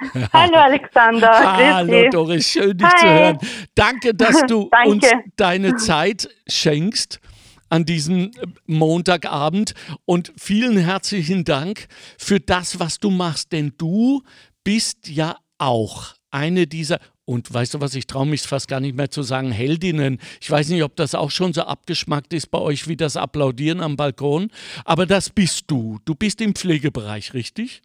[0.32, 1.28] Hallo Alexander.
[1.30, 2.98] Hallo Doris, schön dich Hi.
[2.98, 3.38] zu hören.
[3.74, 7.20] Danke, dass du uns deine Zeit schenkst
[7.68, 8.30] an diesem
[8.64, 9.74] Montagabend
[10.06, 14.22] und vielen herzlichen Dank für das, was du machst, denn du
[14.64, 18.96] bist ja auch eine dieser, und weißt du was, ich traue mich fast gar nicht
[18.96, 20.18] mehr zu sagen, Heldinnen.
[20.40, 23.82] Ich weiß nicht, ob das auch schon so abgeschmackt ist bei euch wie das Applaudieren
[23.82, 24.50] am Balkon,
[24.86, 25.98] aber das bist du.
[26.06, 27.82] Du bist im Pflegebereich, richtig?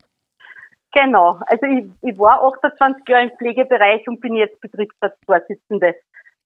[0.94, 1.42] Genau.
[1.48, 5.94] Also ich, ich war 28 Jahre im Pflegebereich und bin jetzt Betriebsratsvorsitzende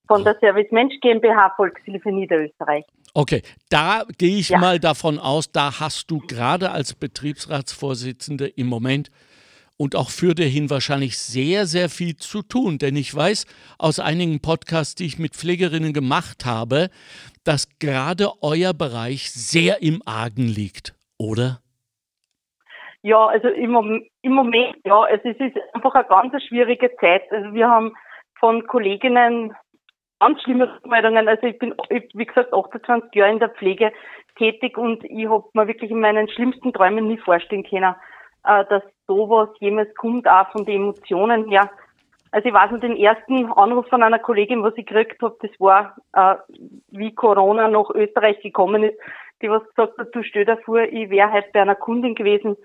[0.07, 2.85] von der Service Mensch GmbH Volkshilfe Niederösterreich.
[3.13, 4.57] Okay, da gehe ich ja.
[4.57, 9.11] mal davon aus, da hast du gerade als Betriebsratsvorsitzende im Moment
[9.77, 12.77] und auch für dahin wahrscheinlich sehr, sehr viel zu tun.
[12.79, 13.45] Denn ich weiß
[13.77, 16.89] aus einigen Podcasts, die ich mit Pflegerinnen gemacht habe,
[17.45, 21.59] dass gerade euer Bereich sehr im Argen liegt, oder?
[23.03, 27.31] Ja, also im, im Moment, ja, also es ist einfach eine ganz schwierige Zeit.
[27.31, 27.93] Also wir haben
[28.39, 29.55] von Kolleginnen
[30.19, 31.27] ganz schlimme Rückmeldungen.
[31.27, 33.93] Also ich bin, wie gesagt, 28 Jahre in der Pflege
[34.37, 37.95] tätig und ich habe mir wirklich in meinen schlimmsten Träumen nie vorstellen können,
[38.43, 41.69] äh, dass sowas jemals kommt, auch von den Emotionen her.
[42.31, 45.51] Also ich weiß noch, den ersten Anruf von einer Kollegin, was ich gekriegt habe, das
[45.59, 46.35] war, äh,
[46.89, 48.99] wie Corona nach Österreich gekommen ist,
[49.41, 52.57] die was gesagt hat, du stell dir vor, ich wäre halt bei einer Kundin gewesen,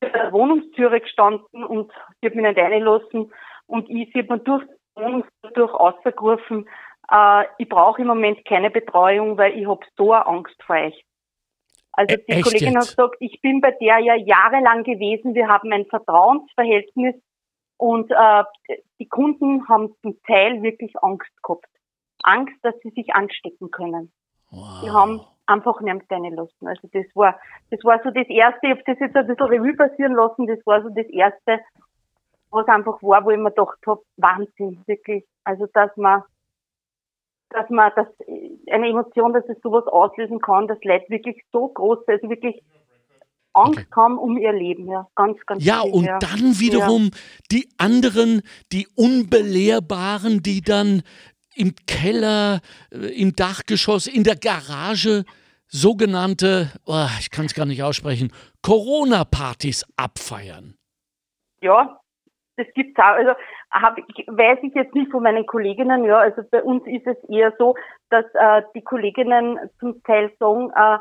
[0.00, 3.32] bei der Wohnungstüre gestanden und sie hat mich nicht reingelassen
[3.66, 6.66] und ich, sie hat mir durch die Wohnungstür durch ausgerufen,
[7.10, 11.04] äh, ich brauche im Moment keine Betreuung, weil ich habe so Angst vor euch.
[11.92, 12.90] Also die Echt Kollegin jetzt?
[12.90, 17.14] hat gesagt, ich bin bei der ja jahrelang gewesen, wir haben ein Vertrauensverhältnis
[17.76, 21.66] und äh, die Kunden haben zum Teil wirklich Angst gehabt.
[22.22, 24.12] Angst, dass sie sich anstecken können.
[24.52, 26.66] Die haben einfach nicht mehr lassen.
[26.66, 27.38] Also das war,
[27.70, 30.64] das war so das Erste, ich habe das jetzt ein bisschen Revue passieren lassen, das
[30.66, 31.60] war so das Erste,
[32.50, 35.24] was einfach war, wo ich mir gedacht habe, Wahnsinn, wirklich.
[35.44, 36.22] Also dass man
[37.52, 38.06] dass man das
[38.70, 42.62] eine Emotion, dass es sowas auslösen kann, dass Leute wirklich so groß, also wirklich
[43.54, 43.86] Angst Okay.
[43.94, 46.18] haben um ihr Leben, ja, ganz, ganz Ja, viel, und ja.
[46.18, 47.10] dann wiederum
[47.50, 51.02] die anderen, die Unbelehrbaren, die dann
[51.54, 52.60] im Keller,
[52.90, 55.24] äh, im Dachgeschoss, in der Garage
[55.68, 60.76] sogenannte, oh, ich kann es gar nicht aussprechen, Corona-Partys abfeiern.
[61.60, 62.01] Ja,
[62.62, 63.16] das gibt's auch.
[63.16, 63.32] Also
[63.70, 67.52] hab, weiß ich jetzt nicht von meinen Kolleginnen, ja, also bei uns ist es eher
[67.58, 67.74] so,
[68.10, 70.98] dass äh, die Kolleginnen zum Teil sagen, äh,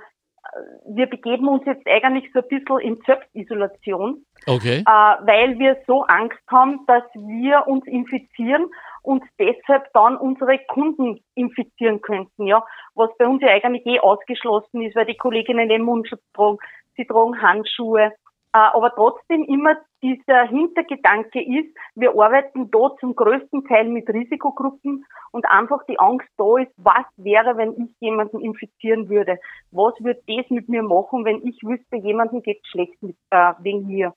[0.85, 4.79] wir begeben uns jetzt eigentlich so ein bisschen in Selbstisolation, Okay.
[4.79, 8.67] äh, weil wir so Angst haben, dass wir uns infizieren
[9.03, 12.63] und deshalb dann unsere Kunden infizieren könnten, ja,
[12.95, 16.57] was bei uns ja eigentlich eh ausgeschlossen ist, weil die Kolleginnen den Mundschutz tragen,
[16.95, 18.11] sie tragen Handschuhe, äh,
[18.51, 25.45] aber trotzdem immer dieser Hintergedanke ist, wir arbeiten da zum größten Teil mit Risikogruppen und
[25.45, 29.39] einfach die Angst da ist, was wäre, wenn ich jemanden infizieren würde?
[29.71, 33.87] Was würde das mit mir machen, wenn ich wüsste, jemandem geht schlecht mit, äh, wegen
[33.87, 34.13] mir?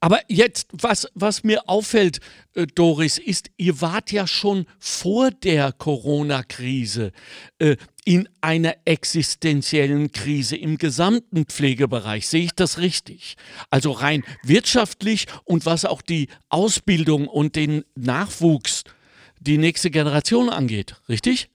[0.00, 2.20] Aber jetzt, was, was mir auffällt,
[2.54, 7.12] äh, Doris, ist, ihr wart ja schon vor der Corona-Krise
[7.58, 7.76] äh,
[8.08, 12.26] in einer existenziellen Krise im gesamten Pflegebereich.
[12.26, 13.36] Sehe ich das richtig?
[13.70, 18.84] Also rein wirtschaftlich und was auch die Ausbildung und den Nachwuchs,
[19.40, 21.50] die nächste Generation angeht, richtig?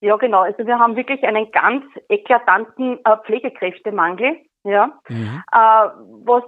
[0.00, 0.40] Ja, genau.
[0.40, 4.38] Also wir haben wirklich einen ganz eklatanten äh, Pflegekräftemangel.
[4.64, 4.98] Ja.
[5.08, 5.44] Mhm.
[5.52, 5.58] Äh,
[6.24, 6.42] was,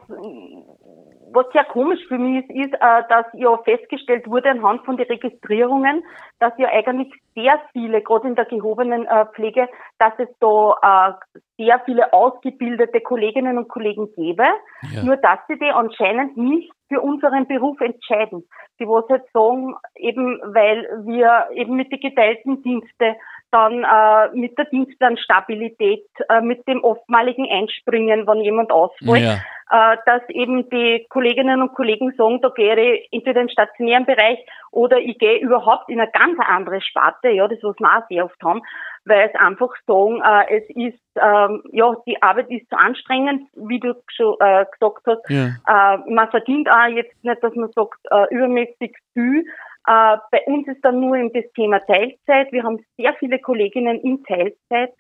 [1.32, 5.06] was sehr komisch für mich ist, ist, äh, dass ja festgestellt wurde anhand von den
[5.06, 6.04] Registrierungen,
[6.38, 11.42] dass ja eigentlich sehr viele, gerade in der gehobenen äh, Pflege, dass es da äh,
[11.56, 14.44] sehr viele ausgebildete Kolleginnen und Kollegen gäbe,
[14.92, 15.02] Ja.
[15.02, 18.44] nur dass sie die anscheinend nicht für unseren Beruf entscheiden.
[18.78, 23.16] Die was halt sagen, eben weil wir eben mit den geteilten Dienste
[23.56, 29.92] dann äh, mit der Dienstplanstabilität, äh, mit dem oftmaligen Einspringen, wenn jemand ausfällt, Ja.
[29.92, 34.04] äh, dass eben die Kolleginnen und Kollegen sagen, da gehe ich entweder in den stationären
[34.06, 34.38] Bereich
[34.72, 38.24] oder ich gehe überhaupt in eine ganz andere Sparte, ja, das was wir auch sehr
[38.26, 38.62] oft haben,
[39.06, 43.80] weil es einfach sagen, äh, es ist, ähm, ja, die Arbeit ist zu anstrengend, wie
[43.80, 45.46] du schon äh, gesagt hast, Ja.
[45.94, 49.44] äh, man verdient auch jetzt nicht, dass man sagt, äh, übermäßig viel.
[49.86, 52.52] Äh, bei uns ist dann nur eben das Thema Teilzeit.
[52.52, 54.92] Wir haben sehr viele Kolleginnen in Teilzeit.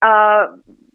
[0.00, 0.46] Äh,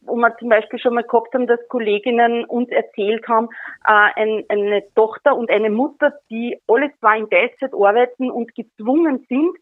[0.09, 3.49] wo wir zum Beispiel schon mal gehabt haben, dass Kolleginnen uns erzählt haben,
[3.85, 9.25] äh, ein, eine Tochter und eine Mutter, die alle zwei in Teilzeit arbeiten und gezwungen
[9.29, 9.55] sind,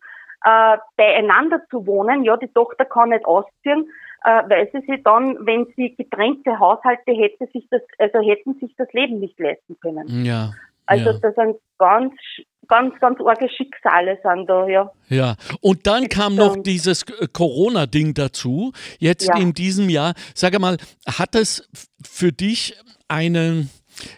[0.43, 2.23] äh, beieinander zu wohnen.
[2.23, 3.89] Ja, die Tochter kann nicht ausziehen,
[4.23, 8.73] äh, weil sie sich dann, wenn sie getrennte Haushalte hätte, sich das, also hätten sich
[8.77, 10.07] das Leben nicht leisten können.
[10.23, 10.51] Ja.
[10.85, 11.19] Also ja.
[11.21, 12.13] das sind ganz,
[12.67, 14.91] ganz, ganz arge Schicksale sind da, ja.
[15.09, 18.73] Ja, und dann kam noch dieses äh, Corona-Ding dazu.
[18.99, 19.37] Jetzt Ja.
[19.37, 20.77] in diesem Jahr, sage mal,
[21.07, 21.69] hat es
[22.03, 22.75] für dich
[23.07, 23.67] eine,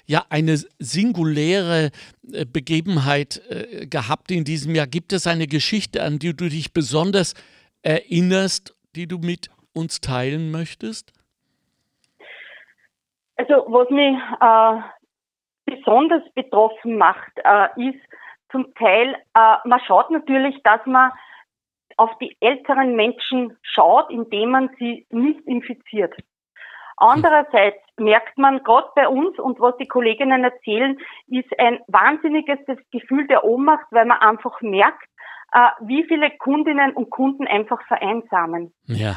[0.05, 1.91] ja, eine singuläre
[2.31, 4.87] äh, Begebenheit äh, gehabt in diesem Jahr?
[4.87, 7.33] Gibt es eine Geschichte, an die du dich besonders
[7.81, 11.13] erinnerst, die du mit uns teilen möchtest?
[13.37, 17.99] Also was mich äh, besonders betroffen macht, äh, ist
[18.51, 21.11] zum Teil, äh, man schaut natürlich, dass man
[21.97, 26.15] auf die älteren Menschen schaut, indem man sie nicht infiziert.
[26.97, 32.77] Andererseits merkt man gerade bei uns und was die Kolleginnen erzählen, ist ein wahnsinniges das
[32.91, 35.07] Gefühl der Ohnmacht, weil man einfach merkt,
[35.53, 38.73] äh, wie viele Kundinnen und Kunden einfach vereinsamen.
[38.85, 39.15] Ja.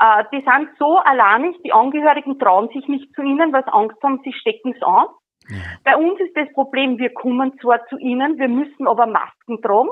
[0.00, 4.02] Äh, die sind so alleinig, die Angehörigen trauen sich nicht zu ihnen, weil sie Angst
[4.02, 5.06] haben, sie stecken es an.
[5.84, 9.90] Bei uns ist das Problem, wir kommen zwar zu ihnen, wir müssen aber Masken tragen.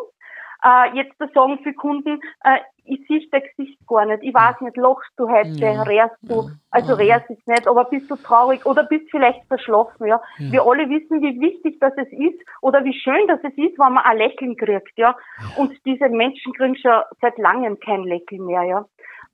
[0.65, 4.23] Äh, jetzt da sagen viele Kunden, äh, ich sehe dein Gesicht gar nicht.
[4.23, 5.83] Ich weiß nicht, lachst du heute, Ja.
[5.83, 6.49] rärst du, Ja.
[6.73, 10.21] also rärst jetzt nicht, aber bist du traurig oder bist vielleicht verschlafen, ja.
[10.39, 10.53] Ja.
[10.53, 13.93] Wir alle wissen, wie wichtig das es ist oder wie schön das es ist, wenn
[13.93, 15.17] man ein Lächeln kriegt, ja.
[15.57, 18.85] Und diese Menschen kriegen schon seit langem kein Lächeln mehr, ja.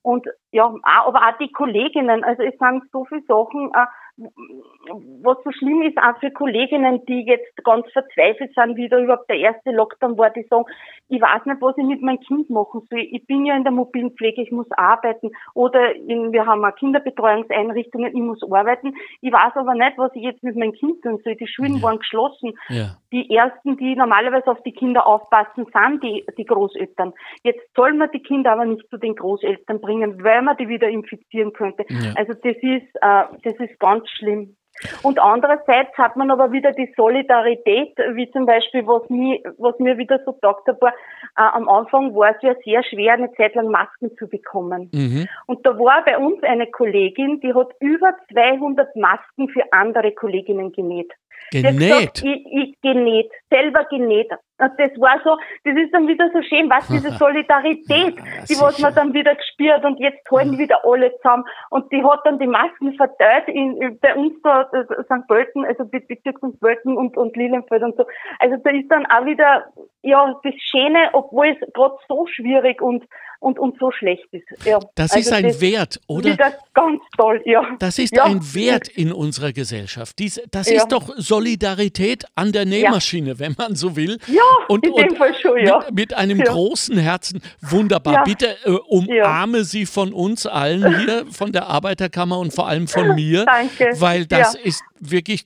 [0.02, 3.86] Und ja, aber auch die Kolleginnen, also es sind so viele Sachen, äh,
[4.16, 9.28] was so schlimm ist, auch für Kolleginnen, die jetzt ganz verzweifelt sind, wie da überhaupt
[9.28, 10.66] der erste Lockdown war, die sagen,
[11.08, 13.00] ich weiß nicht, was ich mit meinem Kind machen soll.
[13.00, 15.32] Ich bin ja in der mobilen Pflege, ich muss arbeiten.
[15.54, 18.94] Oder in, wir haben auch Kinderbetreuungseinrichtungen, ich muss arbeiten.
[19.20, 21.34] Ich weiß aber nicht, was ich jetzt mit meinem Kind tun soll.
[21.34, 21.82] Die Schulen Ja.
[21.82, 22.52] waren geschlossen.
[22.68, 22.96] Ja.
[23.10, 27.12] Die ersten, die normalerweise auf die Kinder aufpassen, sind die, die Großeltern.
[27.42, 30.88] Jetzt soll man die Kinder aber nicht zu den Großeltern bringen, weil man die wieder
[30.88, 31.84] infizieren könnte.
[31.88, 32.12] Ja.
[32.16, 34.56] Also das ist, äh, das ist ganz schlimm.
[35.02, 39.98] Und andererseits hat man aber wieder die Solidarität, wie zum Beispiel, was mir, was mir
[39.98, 40.92] wieder so hat, war, äh,
[41.36, 44.90] am Anfang war es ja sehr schwer, eine Zeit lang Masken zu bekommen.
[44.92, 45.28] Mhm.
[45.46, 50.72] Und da war bei uns eine Kollegin, die hat über 200 Masken für andere Kolleginnen
[50.72, 51.12] genäht.
[51.50, 51.78] Genäht.
[51.78, 54.30] Gesagt, ich, ich genäht, selber genäht.
[54.58, 58.60] Und das war so, das ist dann wieder so schön, was diese Solidarität, Ja, die
[58.60, 61.44] was man dann wieder gespürt und jetzt halten wieder alle zusammen.
[61.70, 65.26] Und die hat dann die Masken verteilt in, bei uns da, äh, St.
[65.28, 66.58] Pölten, also Be- Bezirk St.
[66.60, 68.06] Pölten und, und Lilienfeld und so.
[68.38, 69.64] Also da ist dann auch wieder,
[70.04, 73.04] ja, das Schöne, obwohl es gerade so schwierig und,
[73.40, 74.46] und, und so schlecht ist.
[74.64, 74.78] Ja.
[74.94, 76.32] Das also ist ein das Wert, oder?
[76.32, 77.62] Wieder ganz toll, ja.
[77.78, 78.24] Das ist Ja.
[78.24, 80.18] ein Wert in unserer Gesellschaft.
[80.18, 80.76] Dies, das Ja.
[80.76, 84.18] ist doch Solidarität an der Nähmaschine, wenn man so will.
[84.26, 85.78] Ja, und, in dem und Fall schon, ja.
[85.86, 86.44] Mit, mit einem Ja.
[86.52, 87.42] großen Herzen.
[87.60, 88.14] Wunderbar.
[88.14, 88.22] Ja.
[88.24, 93.08] Bitte äh, umarme sie von uns allen hier, von der Arbeiterkammer und vor allem von
[93.14, 93.44] mir.
[93.44, 93.90] Danke.
[94.00, 94.60] Weil das Ja.
[94.64, 95.44] ist wirklich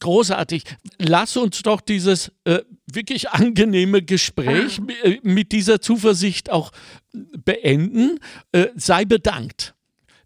[0.00, 0.64] großartig.
[0.98, 2.60] Lass uns doch dieses äh,
[2.92, 6.72] wirklich angenehme Gespräch äh, mit dieser Zuversicht auch
[7.12, 8.18] beenden.
[8.52, 9.74] Äh, sei bedankt.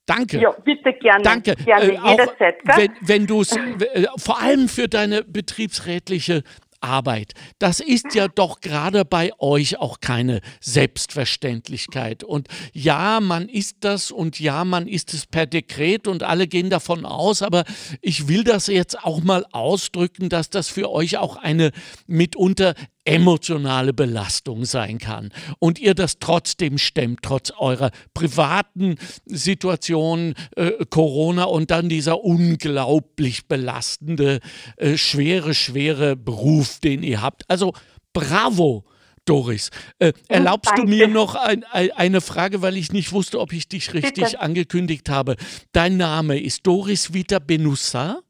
[0.07, 0.39] Danke.
[0.39, 1.23] Ja, bitte gerne.
[1.23, 1.57] Danke.
[1.57, 2.63] Gerne, Äh, auch jederzeit.
[2.65, 2.77] Gell?
[2.77, 6.43] Wenn, wenn du es, äh, vor allem für deine betriebsrätliche
[6.85, 7.33] Arbeit.
[7.59, 12.23] Das ist ja doch gerade bei euch auch keine Selbstverständlichkeit.
[12.23, 16.71] Und ja, man ist das und ja, man ist es per Dekret und alle gehen
[16.71, 17.65] davon aus, aber
[18.01, 21.71] ich will das jetzt auch mal ausdrücken, dass das für euch auch eine
[22.07, 30.73] mitunter emotionale Belastung sein kann und ihr das trotzdem stemmt, trotz eurer privaten Situation, äh,
[30.89, 34.41] Corona und dann dieser unglaublich belastende,
[34.77, 37.49] äh, schwere, schwere Beruf, den ihr habt.
[37.49, 37.73] Also
[38.13, 38.85] bravo.
[39.27, 40.91] Doris, äh, erlaubst du danke.
[40.91, 44.41] mir noch ein, ein, eine Frage, weil ich nicht wusste, ob ich dich richtig Bitte.
[44.41, 45.37] angekündigt habe.
[45.73, 48.21] Dein Name ist Doris Vita Benussa?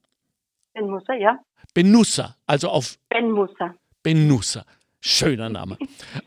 [0.72, 1.40] Ben Musser, ja.
[1.74, 3.74] Benussa, also auf Ben Musser.
[4.04, 4.64] Benussa.
[5.06, 5.76] Schöner Name.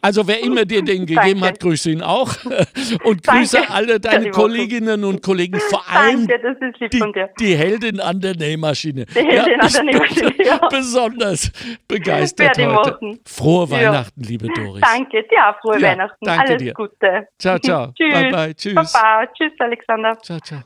[0.03, 2.31] Also wer immer dir den gegeben hat, grüße ihn auch.
[3.05, 3.73] Und grüße Danke.
[3.73, 4.29] alle deine.
[4.29, 7.27] Kolleginnen und Kollegen, vor allem Danke, das ist lieb die, von dir.
[7.39, 9.07] die Heldin an der Nähmaschine.
[9.07, 10.57] Die Heldin an der Nähmaschine, ja.
[10.69, 11.51] Besonders
[11.87, 12.91] begeistert ich heute.
[12.91, 13.19] machen.
[13.25, 13.71] Frohe Ja.
[13.71, 14.83] Weihnachten, liebe Doris.
[14.83, 16.17] Danke, auch frohe Ja, Weihnachten.
[16.25, 16.73] danke Alles dir.
[16.75, 17.27] Gute.
[17.39, 17.91] Ciao, ciao.
[17.97, 18.13] Tschüss.
[18.13, 18.53] Bye, bye.
[18.55, 18.75] Tschüss.
[18.75, 19.25] Baba.
[19.35, 20.19] Tschüss, Alexander.
[20.21, 20.61] Ciao, ciao.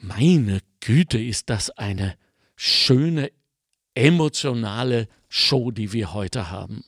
[0.00, 2.14] Meine Güte, ist das eine
[2.56, 3.30] schöne,
[3.94, 6.84] emotionale Show, die wir heute haben.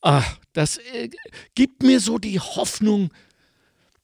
[0.00, 1.10] Ach, das äh,
[1.54, 3.10] gibt mir so die Hoffnung,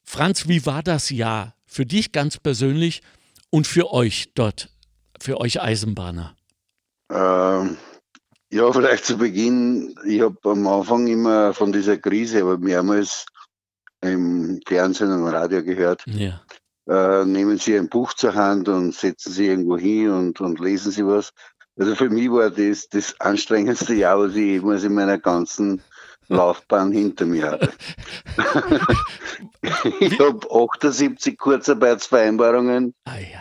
[0.05, 3.01] Franz, wie war das Jahr für dich ganz persönlich
[3.49, 4.69] und für euch dort,
[5.19, 6.35] für euch Eisenbahner?
[7.11, 7.77] Ähm,
[8.51, 9.95] ja, vielleicht zu Beginn.
[10.05, 13.25] Ich habe am Anfang immer von dieser Krise, aber mehrmals
[14.01, 16.03] im Fernsehen und Radio gehört.
[16.05, 16.41] Ja.
[16.87, 20.91] Äh, nehmen Sie ein Buch zur Hand und setzen Sie irgendwo hin und, und lesen
[20.91, 21.31] Sie was.
[21.77, 25.81] Also für mich war das das anstrengendste Jahr, was ich jemals in meiner ganzen
[26.27, 27.71] Laufbahn hinter mir hatte.
[29.99, 32.93] ich habe 78 Kurzarbeitsvereinbarungen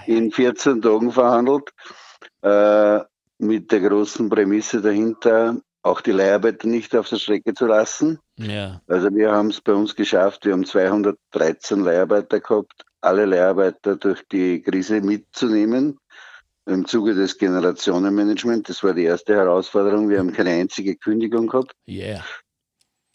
[0.07, 1.71] in 14 Tagen verhandelt,
[2.43, 3.01] äh,
[3.39, 8.19] mit der großen Prämisse dahinter, auch die Leiharbeiter nicht auf der Strecke zu lassen.
[8.37, 8.81] Ja.
[8.87, 14.23] Also wir haben es bei uns geschafft, wir haben 213 Leiharbeiter gehabt, alle Leiharbeiter durch
[14.33, 15.99] die Krise mitzunehmen
[16.67, 18.69] im Zuge des Generationenmanagements.
[18.69, 20.09] Das war die erste Herausforderung.
[20.09, 21.73] Wir haben keine einzige Kündigung gehabt.
[21.87, 22.25] Yeah.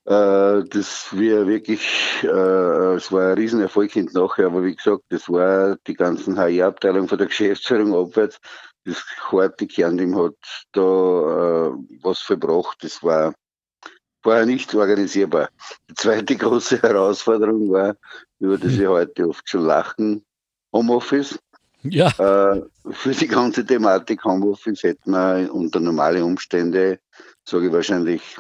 [0.06, 1.82] Äh, das wir wirklich,
[2.24, 7.08] äh, es war ein Riesenerfolg hinten nachher, aber wie gesagt, das war die ganzen HR-Abteilung
[7.08, 8.40] von der Geschäftsführung abwärts.
[8.86, 10.36] Das harte Kernteam hat
[10.72, 11.72] da äh,
[12.02, 12.78] was verbracht.
[12.82, 13.34] Das war
[14.24, 15.50] vorher nicht organisierbar.
[15.90, 17.96] Die zweite große Herausforderung war,
[18.40, 20.26] über das wir heute oft schon lachen,
[20.74, 21.38] Homeoffice.
[21.84, 22.10] Ja.
[22.12, 27.00] Für die ganze Thematik Homeoffice hätten wir unter normale Umstände,
[27.46, 28.38] sage ich wahrscheinlich,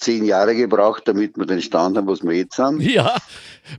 [0.00, 2.80] zehn Jahre gebraucht, damit wir den Stand haben, was wir jetzt haben.
[2.90, 3.16] Ja.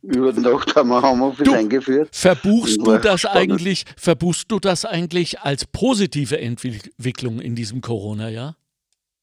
[0.03, 2.09] Über Nacht haben wir Homeoffice Du, eingeführt.
[2.13, 3.51] Verbuchst du das spannend.
[3.51, 8.55] eigentlich, verbuchst du das eigentlich als positive Entwicklung in diesem Corona-Jahr?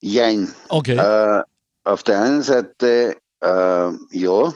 [0.00, 0.52] Jein.
[0.68, 0.96] Okay.
[0.96, 1.42] Äh,
[1.84, 4.52] auf der einen Seite äh, ja,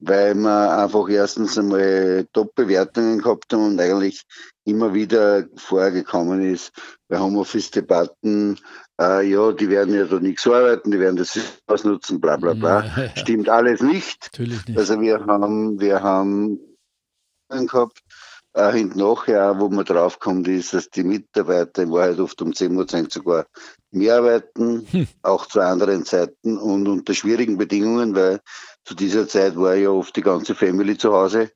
[0.00, 4.22] weil wir einfach erstens einmal Top-Bewertungen gehabt haben und eigentlich
[4.64, 6.72] immer wieder vorgekommen ist
[7.08, 8.58] bei Homeoffice-Debatten,
[9.00, 12.84] äh, ja, die werden ja da nichts arbeiten, die werden das ausnutzen, bla bla bla.
[12.84, 13.10] Ja.
[13.16, 14.28] Stimmt alles nicht.
[14.32, 14.78] Natürlich nicht.
[14.78, 16.60] Also wir haben, wir haben
[17.48, 18.02] gehabt,
[18.54, 22.74] äh, hinten nachher, wo man draufkommt, ist, dass die Mitarbeiter in Wahrheit oft um 10
[22.74, 23.46] Prozent sogar
[23.90, 25.08] mehr arbeiten, Hm.
[25.22, 28.40] auch zu anderen Zeiten und unter schwierigen Bedingungen, weil
[28.84, 31.50] zu dieser Zeit war ja oft die ganze Family zu Hause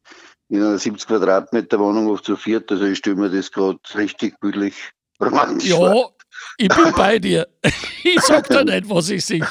[0.49, 2.71] in einer 70 Quadratmeter Wohnung, oft zu viert.
[2.71, 4.75] Also ich stelle mir das gerade richtig bildlich
[5.21, 5.71] romantisch.
[5.71, 6.09] Ja,
[6.59, 7.49] ich bin bei dir.
[8.05, 9.47] Ich sag da nicht, was ich sehe.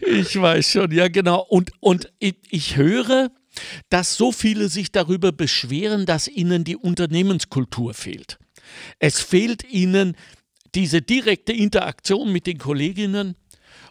[0.00, 1.44] Ich weiß schon, ja genau.
[1.48, 3.30] Und, und ich, ich höre,
[3.88, 8.38] dass so viele sich darüber beschweren, dass ihnen die Unternehmenskultur fehlt.
[8.98, 10.16] Es fehlt ihnen
[10.74, 13.34] diese direkte Interaktion mit den Kolleginnen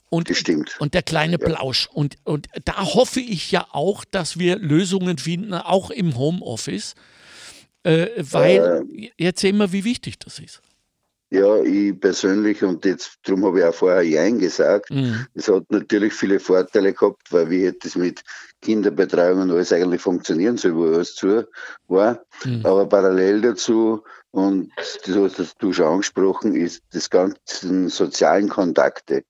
[0.10, 0.32] und,
[0.80, 1.88] und der kleine Plausch.
[1.94, 6.96] Und, und da hoffe ich ja auch, dass wir Lösungen finden, auch im Homeoffice,
[7.84, 8.84] äh, weil
[9.18, 10.62] jetzt sehen wir, wie wichtig das ist.
[11.32, 15.28] Ja, ich persönlich, und jetzt, darum habe ich auch vorher Jein gesagt, Mhm.
[15.36, 18.24] es hat natürlich viele Vorteile gehabt, weil wie hätte es mit
[18.62, 21.46] Kinderbetreuung und alles eigentlich funktionieren soll, wo alles zu
[21.88, 22.20] war.
[22.44, 22.66] Mhm.
[22.66, 25.00] Aber parallel dazu, und das
[25.40, 29.24] hast du schon angesprochen, ist das ganze sozialen Kontakte.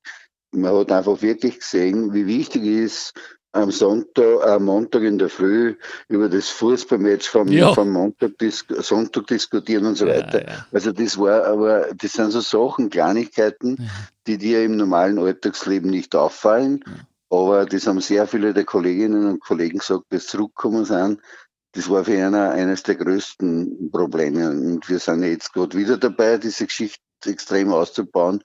[0.51, 3.13] Man hat einfach wirklich gesehen, wie wichtig es ist,
[3.51, 5.75] am Sonntag, am Montag in der Früh
[6.07, 7.73] über das Fußballmatch vom, Ja.
[7.73, 10.43] vom Montag, dis Sonntag diskutieren und so weiter.
[10.43, 10.67] Ja, ja.
[10.71, 13.89] Also das war aber, das sind so Sachen, Kleinigkeiten,
[14.27, 16.83] die dir im normalen Alltagsleben nicht auffallen.
[17.29, 21.21] Aber das haben sehr viele der Kolleginnen und Kollegen gesagt, die zurückgekommen sind.
[21.73, 24.49] Das war für einer eines der größten Probleme.
[24.49, 28.43] Und wir sind jetzt gerade wieder dabei, diese Geschichte extrem auszubauen.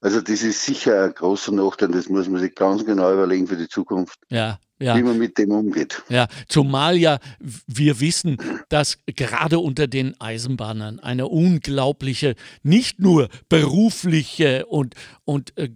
[0.00, 1.88] Also das ist sicher ein großer Nachteil.
[1.88, 4.96] Das muss man sich ganz genau überlegen für die Zukunft, Ja, ja.
[4.96, 6.02] wie man mit dem umgeht.
[6.08, 7.18] Ja, zumal ja
[7.66, 8.36] wir wissen,
[8.68, 15.70] dass gerade unter den Eisenbahnern eine unglaubliche, nicht nur berufliche und, und äh,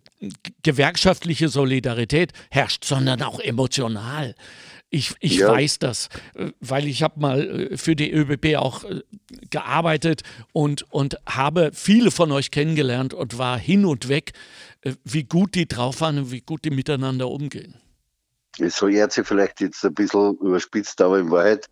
[0.63, 4.35] gewerkschaftliche Solidarität herrscht, sondern auch emotional.
[4.93, 5.53] Ich, ich Ja.
[5.53, 9.01] weiß das, äh, weil ich habe mal äh, für die ÖBB auch äh,
[9.49, 10.23] gearbeitet
[10.53, 14.33] und, und habe viele von euch kennengelernt und war hin und weg,
[15.05, 17.77] wie gut die drauf waren und wie gut die miteinander umgehen.
[18.61, 21.69] Es hört sich vielleicht jetzt ein bisschen überspitzt, aber in Wahrheit,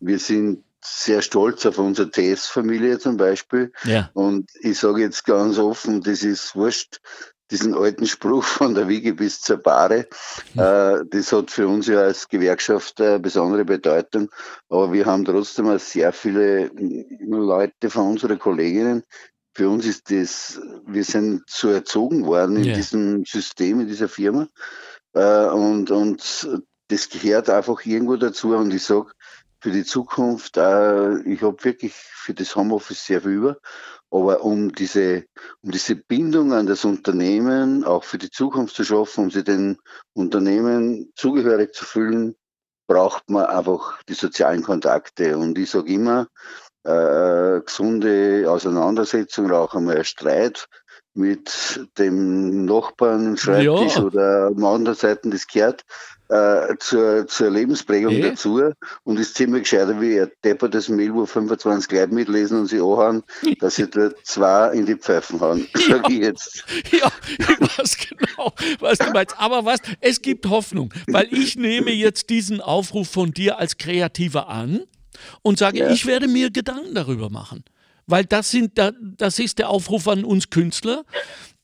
[0.00, 3.72] wir sind sehr stolz auf unsere TS-Familie zum Beispiel.
[3.84, 4.10] Ja.
[4.14, 7.00] Und ich sage jetzt ganz offen, das ist wurscht,
[7.50, 10.06] diesen alten Spruch von der Wiege bis zur Bahre,
[10.56, 14.30] äh, das hat für uns ja als Gewerkschaft eine besondere Bedeutung.
[14.68, 16.70] Aber wir haben trotzdem auch sehr viele
[17.26, 19.02] Leute von unseren Kolleginnen.
[19.54, 22.74] Für uns ist das, wir sind so erzogen worden in Ja.
[22.74, 24.46] diesem System, in dieser Firma.
[25.18, 26.48] Äh, und, und
[26.88, 28.54] das gehört einfach irgendwo dazu.
[28.54, 29.10] Und ich sage,
[29.60, 33.58] für die Zukunft, äh, ich habe wirklich für das Homeoffice sehr viel über.
[34.10, 35.24] Aber um diese,
[35.62, 39.78] um diese Bindung an das Unternehmen auch für die Zukunft zu schaffen, um sie den
[40.14, 42.36] Unternehmen zugehörig zu fühlen,
[42.86, 45.36] braucht man einfach die sozialen Kontakte.
[45.36, 46.28] Und ich sage immer,
[46.84, 50.68] äh, gesunde Auseinandersetzung auch einmal ein Streit
[51.18, 54.02] mit dem Nachbarn Schreibtisch ja.
[54.02, 55.84] oder am anderen Seiten des gehört
[56.28, 58.20] äh, zur, zur Lebensprägung e?
[58.22, 58.60] dazu
[59.04, 62.78] und ist ziemlich gescheiter wie er deppert das Mail, wo 25 Leute mitlesen und sie
[62.78, 63.22] anhauen,
[63.60, 66.02] dass sie da zwei in die Pfeifen hauen, ja.
[66.08, 66.64] ich jetzt.
[66.90, 69.38] Ja, ich weiß genau, was du meinst.
[69.38, 74.48] Aber was, es gibt Hoffnung, weil ich nehme jetzt diesen Aufruf von dir als Kreativer
[74.48, 74.80] an
[75.42, 75.90] und sage, ja.
[75.90, 77.64] ich werde mir Gedanken darüber machen.
[78.08, 78.72] Weil das, sind,
[79.16, 81.04] das ist der Aufruf an uns Künstler,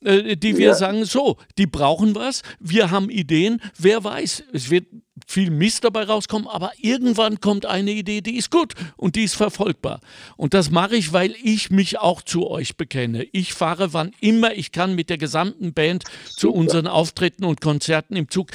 [0.04, 0.74] äh, die wir ja.
[0.74, 4.86] sagen, so, die brauchen was, wir haben Ideen, wer weiß, es wird
[5.26, 9.34] viel Mist dabei rauskommen, aber irgendwann kommt eine Idee, die ist gut und die ist
[9.34, 10.00] verfolgbar.
[10.36, 13.24] Und das mache ich, weil ich mich auch zu euch bekenne.
[13.32, 16.40] Ich fahre wann immer ich kann mit der gesamten Band Super.
[16.40, 18.50] zu unseren Auftritten und Konzerten im Zug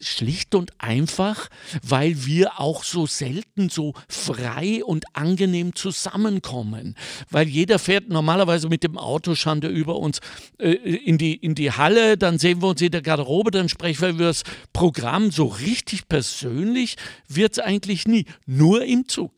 [0.00, 1.48] schlicht und einfach,
[1.82, 6.96] weil wir auch so selten so frei und angenehm zusammenkommen.
[7.30, 10.20] Weil jeder fährt normalerweise mit dem Auto Schande über uns
[10.58, 14.02] äh, in, die, in die Halle, dann sehen wir uns in der Garderobe, dann sprechen
[14.02, 14.42] wir über das
[14.72, 15.30] Programm.
[15.30, 16.96] So richtig persönlich
[17.28, 19.32] wird es eigentlich nie, nur im Zug.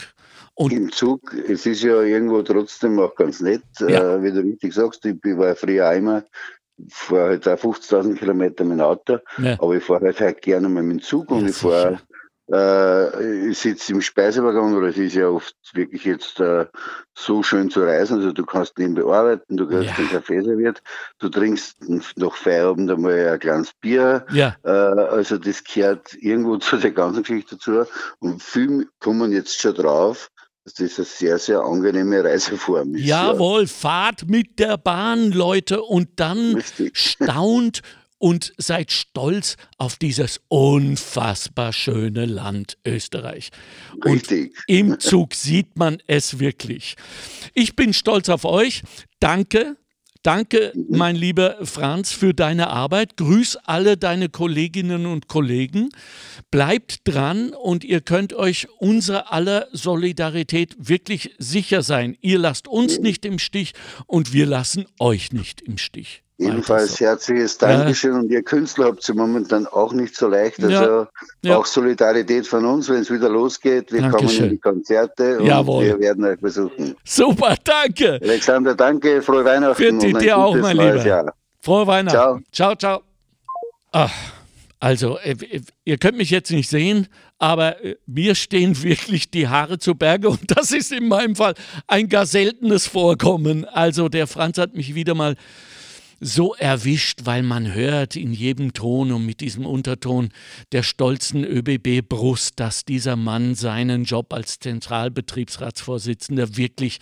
[0.55, 4.17] Und Im Zug, es ist ja irgendwo trotzdem auch ganz nett, ja.
[4.17, 6.27] äh, wie du richtig sagst, ich war früher einmal
[6.89, 9.55] fahre halt auch 50.000 Kilometer mit dem Auto, ja.
[9.55, 11.99] aber ich fahre halt, halt gerne mal mit dem Zug und ja, ich fahre,
[12.51, 16.67] äh, ich sitze im Speisewaggon, oder es ist ja oft wirklich jetzt äh,
[17.15, 19.97] so schön zu reisen, also du kannst nebenbei arbeiten, du kriegst ja.
[19.97, 20.83] einen Kaffee serviert,
[21.19, 21.77] du trinkst
[22.17, 24.57] nach Feierabend einmal ein kleines Bier, ja.
[24.65, 27.85] äh, also das gehört irgendwo zu der ganzen Geschichte dazu
[28.21, 30.31] und viele kommen jetzt schon drauf,
[30.75, 33.05] das eine sehr, sehr angenehme Reiseform ist.
[33.05, 33.69] Jawohl, ja.
[33.69, 36.97] fahrt mit der Bahn, Leute, und dann Richtig.
[36.99, 37.83] staunt
[38.19, 43.51] und seid stolz auf dieses unfassbar schöne Land Österreich.
[44.05, 44.57] Richtig.
[44.57, 46.97] Und im Zug sieht man es wirklich.
[47.55, 48.83] Ich bin stolz auf euch.
[49.21, 49.77] Danke
[50.23, 50.97] Danke, mhm.
[50.97, 53.17] mein lieber Franz, für deine Arbeit.
[53.17, 55.91] Grüß alle deine Kolleginnen und Kollegen.
[56.51, 62.17] Bleibt dran und ihr könnt euch unserer aller Solidarität wirklich sicher sein.
[62.21, 63.73] Ihr lasst uns nicht im Stich
[64.07, 66.23] und wir lassen euch nicht im Stich.
[66.39, 67.05] Ebenfalls so.
[67.05, 68.19] herzliches Dankeschön ja.
[68.21, 70.63] und ihr Künstler habt es momentan auch nicht so leicht.
[70.63, 71.09] Also
[71.43, 71.57] ja.
[71.57, 73.93] Auch Solidarität von uns, wenn es wieder losgeht.
[73.93, 74.29] Wir Dankeschön.
[74.29, 75.85] kommen in die Konzerte und Jawohl.
[75.85, 76.97] wir werden euch besuchen.
[77.05, 78.21] Super, danke.
[78.23, 79.75] Alexander, danke, frohe Weihnachten.
[79.75, 81.05] Für die, dir auch, mein Lieber.
[81.05, 81.35] Jahr.
[81.61, 82.45] Frohe Weihnachten.
[82.53, 82.77] Ciao, ciao.
[82.77, 83.03] ciao.
[83.91, 84.13] Ach,
[84.81, 85.35] also, äh,
[85.85, 87.09] ihr könnt mich jetzt nicht sehen,
[87.39, 91.55] aber äh, mir stehen wirklich die Haare zu Berge und das ist in meinem Fall
[91.89, 93.65] ein gar seltenes Vorkommen.
[93.65, 95.35] Also, der Franz hat mich wieder mal
[96.21, 100.31] so erwischt, weil man hört in jedem Ton und mit diesem Unterton
[100.73, 106.99] der stolzen ÖBB-Brust, dass dieser Mann seinen Job als Zentralbetriebsratsvorsitzender wirklich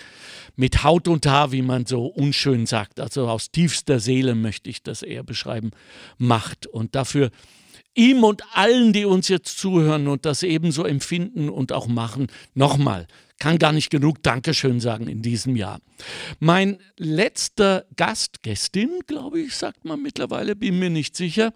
[0.57, 4.83] mit Haut und Haar, wie man so unschön sagt, also aus tiefster Seele möchte ich
[4.83, 5.71] das eher beschreiben,
[6.19, 6.67] macht.
[6.67, 7.31] Und dafür
[7.95, 13.07] ihm und allen, die uns jetzt zuhören und das ebenso empfinden und auch machen, nochmal
[13.39, 15.81] kann gar nicht genug Dankeschön sagen in diesem Jahr.
[16.39, 21.53] Mein letzter Gast, Gästin, glaube ich, sagt man mittlerweile, bin mir nicht sicher,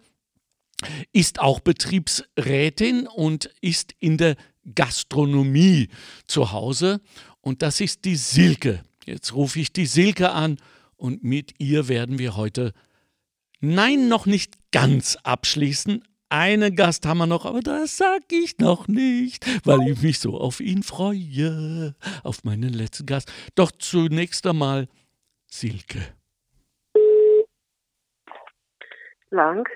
[1.12, 4.36] ist auch Betriebsrätin und ist in der
[4.74, 5.88] Gastronomie
[6.26, 7.00] zu Hause.
[7.40, 8.82] Und das ist die Silke.
[9.06, 10.58] Jetzt rufe ich die Silke an
[10.96, 12.72] und mit ihr werden wir heute,
[13.60, 18.88] nein, noch nicht ganz abschließen, einen Gast haben wir noch, aber das sag ich noch
[18.88, 23.30] nicht, weil ich mich so auf ihn freue, auf meinen letzten Gast.
[23.54, 24.88] Doch zunächst einmal
[25.46, 26.00] Silke.
[29.30, 29.68] Lang.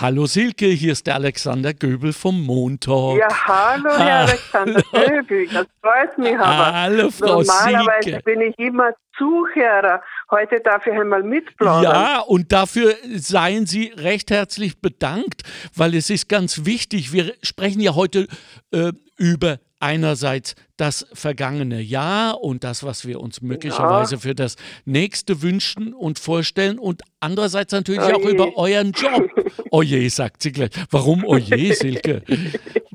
[0.00, 3.18] Hallo Silke, hier ist der Alexander Göbel vom Montag.
[3.18, 6.72] Ja, hallo Herr Alexander Göbel, das freut mich aber.
[6.74, 8.22] Hallo Frau Normalerweise Silke.
[8.24, 10.02] bin ich immer Zuhörer.
[10.30, 11.92] Heute darf ich einmal mitplaudern.
[11.92, 15.42] Ja, und dafür seien Sie recht herzlich bedankt,
[15.74, 17.12] weil es ist ganz wichtig.
[17.12, 18.26] Wir sprechen ja heute
[18.72, 24.20] äh, über einerseits das vergangene Jahr und das, was wir uns möglicherweise ja.
[24.20, 28.16] für das nächste wünschen und vorstellen und andererseits natürlich oje.
[28.16, 29.30] auch über euren Job.
[29.70, 30.70] Oje, sagt sie gleich.
[30.90, 32.22] Warum oje, Silke?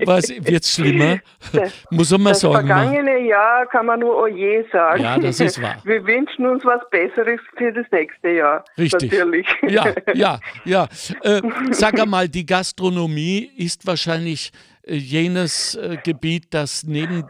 [0.05, 1.19] Was wird's schlimmer?
[1.53, 2.67] Das, Muss man das sagen.
[2.67, 5.01] Das vergangene Jahr kann man nur oje sagen.
[5.01, 5.77] Ja, das ist wahr.
[5.83, 8.65] Wir wünschen uns was Besseres für das nächste Jahr.
[8.77, 9.11] Richtig.
[9.11, 9.47] Natürlich.
[9.67, 10.87] Ja, ja, ja.
[11.21, 14.51] Äh, sag einmal, die Gastronomie ist wahrscheinlich
[14.95, 17.25] jenes äh, Gebiet, das neben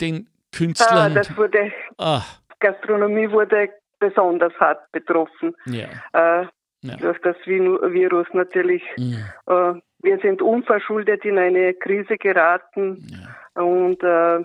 [0.00, 1.12] den Künstlern.
[1.12, 2.22] Ah, das wurde, ah.
[2.60, 5.54] Gastronomie wurde besonders hart betroffen.
[5.66, 5.86] Ja.
[6.12, 6.46] Äh,
[6.82, 6.96] ja.
[6.96, 8.82] Durch das Virus natürlich.
[8.96, 9.72] Ja.
[9.72, 13.10] Äh, wir sind unverschuldet in eine Krise geraten
[13.54, 14.44] und äh,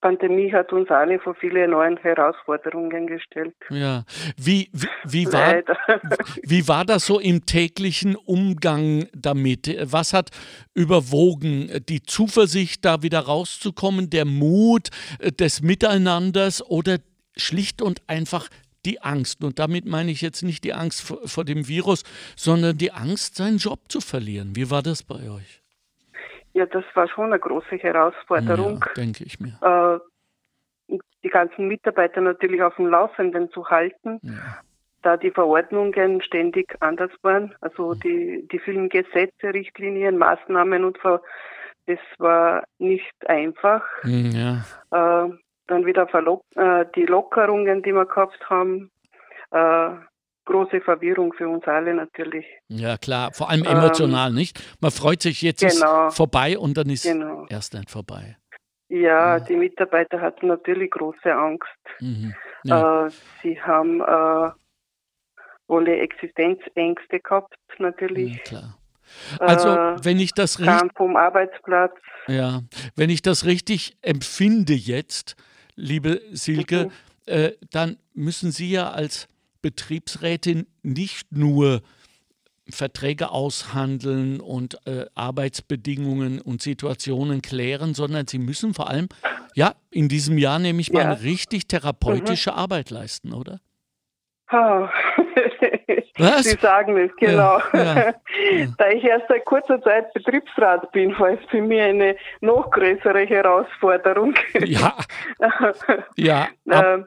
[0.00, 3.54] Pandemie hat uns alle vor viele neuen Herausforderungen gestellt.
[3.68, 4.04] Ja,
[4.36, 5.62] wie, wie, wie, war,
[6.42, 9.76] wie war das so im täglichen Umgang damit?
[9.92, 10.30] Was hat
[10.74, 11.70] überwogen?
[11.88, 14.88] Die Zuversicht, da wieder rauszukommen, der Mut
[15.18, 16.96] äh, des Miteinanders oder
[17.36, 18.48] schlicht und einfach
[18.86, 19.44] die Angst.
[19.44, 22.02] Und damit meine ich jetzt nicht die Angst vor, vor dem Virus,
[22.36, 24.56] sondern die Angst, seinen Job zu verlieren.
[24.56, 25.59] Wie war das bei euch?
[26.60, 28.84] Ja, das war schon eine große Herausforderung.
[28.86, 29.56] Ja, denke ich mir.
[29.62, 34.58] Äh, die ganzen Mitarbeiter natürlich auf dem Laufenden zu halten, ja.
[35.00, 37.54] da die Verordnungen ständig anders waren.
[37.62, 38.00] Also mhm.
[38.00, 40.98] die, die vielen Gesetze, Richtlinien, Maßnahmen und
[41.86, 43.82] das war nicht einfach.
[44.02, 45.24] Mhm, ja.
[45.24, 45.30] Äh,
[45.66, 46.06] dann wieder
[46.56, 48.90] äh, die Lockerungen, die wir gehabt haben.
[49.50, 49.92] Äh,
[50.50, 52.44] große Verwirrung für uns alle natürlich.
[52.68, 54.60] Ja, klar, vor allem emotional, ähm, nicht?
[54.80, 57.46] Man freut sich, jetzt genau, ist vorbei und dann ist genau.
[57.48, 58.36] erst dann vorbei.
[58.88, 58.98] Ja,
[59.36, 61.68] ja, die Mitarbeiter hatten natürlich große Angst.
[62.00, 62.34] Mhm.
[62.64, 63.06] Ja.
[63.06, 63.10] Äh,
[63.42, 64.50] sie haben äh,
[65.68, 68.36] wohl Existenzängste gehabt, natürlich.
[68.36, 68.78] Ja, klar.
[69.38, 70.90] Also, äh, wenn ich das richtig.
[70.96, 71.94] vom Arbeitsplatz.
[72.26, 72.62] Ja,
[72.96, 75.36] wenn ich das richtig empfinde jetzt,
[75.76, 76.90] liebe Silke, mhm.
[77.26, 79.28] äh, dann müssen Sie ja als
[79.62, 81.82] Betriebsrätin nicht nur
[82.70, 89.08] Verträge aushandeln und äh, Arbeitsbedingungen und Situationen klären, sondern sie müssen vor allem,
[89.54, 91.12] ja, in diesem Jahr nehme ich mal, ja.
[91.12, 92.58] richtig therapeutische mhm.
[92.58, 93.60] Arbeit leisten, oder?
[94.52, 94.88] Oh.
[96.18, 96.44] Was?
[96.44, 97.60] Sie sagen es, genau.
[97.72, 98.66] Ja, ja, ja.
[98.78, 103.26] Da ich erst seit kurzer Zeit Betriebsrat bin, war es für mich eine noch größere
[103.26, 104.34] Herausforderung.
[104.64, 104.94] Ja.
[106.16, 106.48] ja.
[106.68, 106.98] Äh,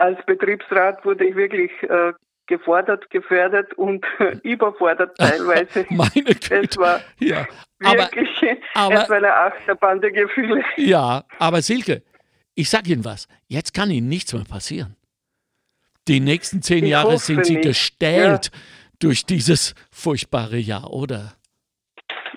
[0.00, 2.12] als Betriebsrat wurde ich wirklich äh,
[2.46, 4.04] gefordert, gefördert und
[4.42, 5.86] überfordert teilweise.
[5.90, 6.62] Meine Güte.
[6.68, 7.46] Es war ja.
[7.78, 8.28] wirklich
[8.74, 10.62] aber, aber, eine Achterbahn der Gefühle.
[10.76, 12.02] Ja, aber Silke,
[12.54, 14.96] ich sage Ihnen was, jetzt kann Ihnen nichts mehr passieren.
[16.08, 17.66] Die nächsten zehn ich Jahre sind Sie nicht.
[17.66, 18.60] gestellt ja.
[18.98, 21.34] durch dieses furchtbare Jahr, oder?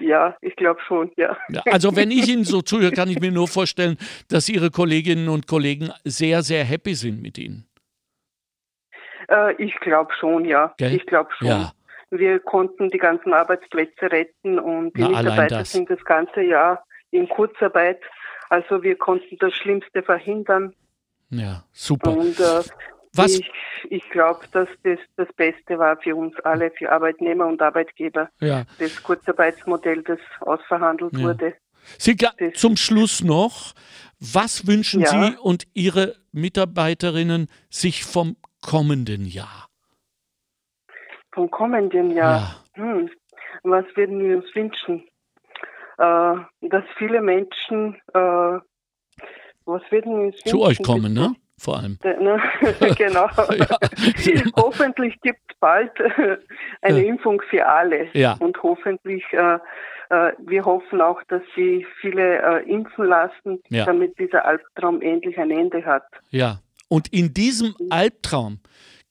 [0.04, 1.38] Ja, ich glaube schon, ja.
[1.50, 1.62] ja.
[1.72, 3.98] Also wenn ich Ihnen so zuhöre, kann ich mir nur vorstellen,
[4.30, 7.66] dass Ihre Kolleginnen und Kollegen sehr, sehr happy sind mit Ihnen.
[9.30, 10.74] Äh, ich glaube schon, ja.
[10.78, 10.94] Gell?
[10.94, 11.48] Ich glaube schon.
[11.48, 11.72] Ja.
[12.10, 15.72] Wir konnten die ganzen Arbeitsplätze retten und die Na, Mitarbeiter das.
[15.72, 18.02] sind das ganze Jahr in Kurzarbeit.
[18.50, 20.76] Also wir konnten das Schlimmste verhindern.
[21.30, 22.12] Ja, super.
[22.12, 22.62] Und äh,
[23.16, 23.40] was?
[23.40, 23.52] Ich,
[23.90, 28.30] ich glaube, dass das das Beste war für uns alle, für Arbeitnehmer und Arbeitgeber.
[28.40, 28.64] Ja.
[28.80, 31.24] Das Kurzarbeitsmodell, das ausverhandelt ja.
[31.24, 31.56] wurde.
[31.98, 33.74] Silke, zum Schluss noch,
[34.20, 35.08] was wünschen ja.
[35.08, 39.68] Sie und Ihre Mitarbeiterinnen sich vom kommenden Jahr?
[41.34, 42.64] Vom kommenden Jahr?
[42.78, 42.84] Ja.
[42.84, 43.10] Hm.
[43.64, 45.04] Was würden wir uns wünschen?
[45.98, 48.60] Äh, dass viele Menschen, äh,
[49.66, 50.50] was würden wir uns wünschen?
[50.50, 51.36] Zu euch kommen, ne?
[51.60, 51.98] Vor allem.
[52.04, 52.42] Ne?
[52.98, 53.30] genau.
[54.56, 55.92] hoffentlich gibt es bald
[56.82, 57.08] eine ja.
[57.08, 58.08] Impfung für alle.
[58.14, 58.36] Ja.
[58.40, 59.56] Und hoffentlich, äh,
[60.10, 63.86] äh, wir hoffen auch, dass sie viele äh, impfen lassen, ja.
[63.86, 66.06] damit dieser Albtraum endlich ein Ende hat.
[66.30, 66.60] Ja.
[66.90, 68.60] Und in diesem Albtraum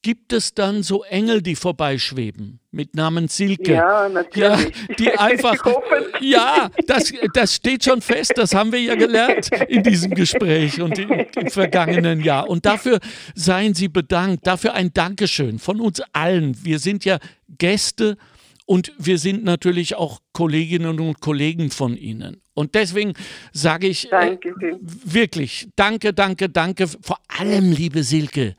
[0.03, 3.73] gibt es dann so Engel, die vorbeischweben mit Namen Silke.
[3.73, 4.35] Ja, natürlich.
[4.37, 5.65] Ja, die einfach.
[6.21, 8.33] ja, das, das steht schon fest.
[8.35, 12.49] Das haben wir ja gelernt in diesem Gespräch und im, im vergangenen Jahr.
[12.49, 12.99] Und dafür
[13.33, 14.45] seien Sie bedankt.
[14.45, 16.55] Dafür ein Dankeschön von uns allen.
[16.63, 17.17] Wir sind ja
[17.57, 18.17] Gäste
[18.65, 22.41] und wir sind natürlich auch Kolleginnen und Kollegen von Ihnen.
[22.53, 23.13] Und deswegen
[23.51, 24.37] sage ich äh,
[24.81, 26.87] wirklich, danke, danke, danke.
[26.87, 28.55] Vor allem, liebe Silke,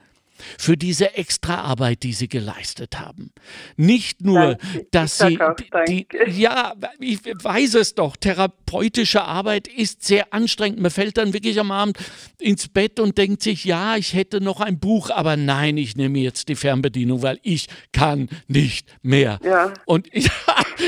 [0.59, 3.33] für diese Extraarbeit, die sie geleistet haben.
[3.77, 4.87] Nicht nur, danke.
[4.91, 5.39] dass sie
[5.89, 10.81] die, ja, ich weiß es doch, therapeutische Arbeit ist sehr anstrengend.
[10.81, 11.99] Man fällt dann wirklich am Abend
[12.39, 16.19] ins Bett und denkt sich, ja, ich hätte noch ein Buch, aber nein, ich nehme
[16.19, 19.39] jetzt die Fernbedienung, weil ich kann nicht mehr.
[19.45, 19.73] Ja.
[19.87, 20.31] Und ja,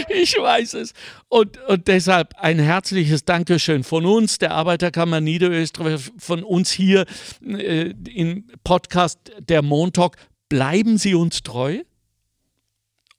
[0.08, 0.92] ich weiß es.
[1.28, 7.04] Und, und deshalb ein herzliches Dankeschön von uns, der Arbeiterkammer Niederösterreich, von uns hier
[7.44, 10.16] äh, im Podcast der Montalk.
[10.48, 11.82] Bleiben Sie uns treu?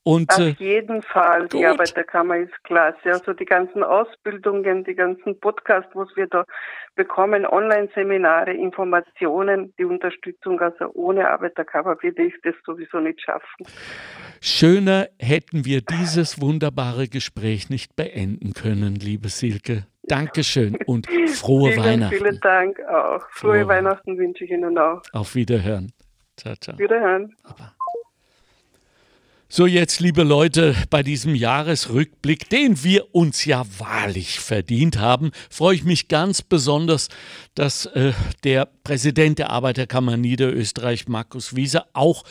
[0.07, 1.53] Und, Auf äh, jeden Fall, gut.
[1.53, 3.11] die Arbeiterkammer ist klasse.
[3.11, 6.45] Also die ganzen Ausbildungen, die ganzen Podcasts, was wir da
[6.95, 10.61] bekommen, Online-Seminare, Informationen, die Unterstützung.
[10.61, 13.67] Also ohne Arbeiterkammer würde ich das sowieso nicht schaffen.
[14.39, 19.87] Schöner hätten wir dieses wunderbare Gespräch nicht beenden können, liebe Silke.
[20.03, 22.15] Dankeschön und frohe vielen, Weihnachten.
[22.15, 23.23] Vielen Dank auch.
[23.31, 25.01] Frohe, frohe Weihnachten wünsche ich Ihnen auch.
[25.11, 25.91] Auf Wiederhören.
[26.37, 26.77] Ciao, ciao.
[26.77, 27.35] Wiederhören.
[29.49, 35.73] So jetzt, liebe Leute, bei diesem Jahresrückblick, den wir uns ja wahrlich verdient haben, freue
[35.73, 37.07] ich mich ganz besonders,
[37.55, 38.11] dass äh,
[38.43, 42.25] der Präsident der Arbeiterkammer Niederösterreich, Markus Wieser, auch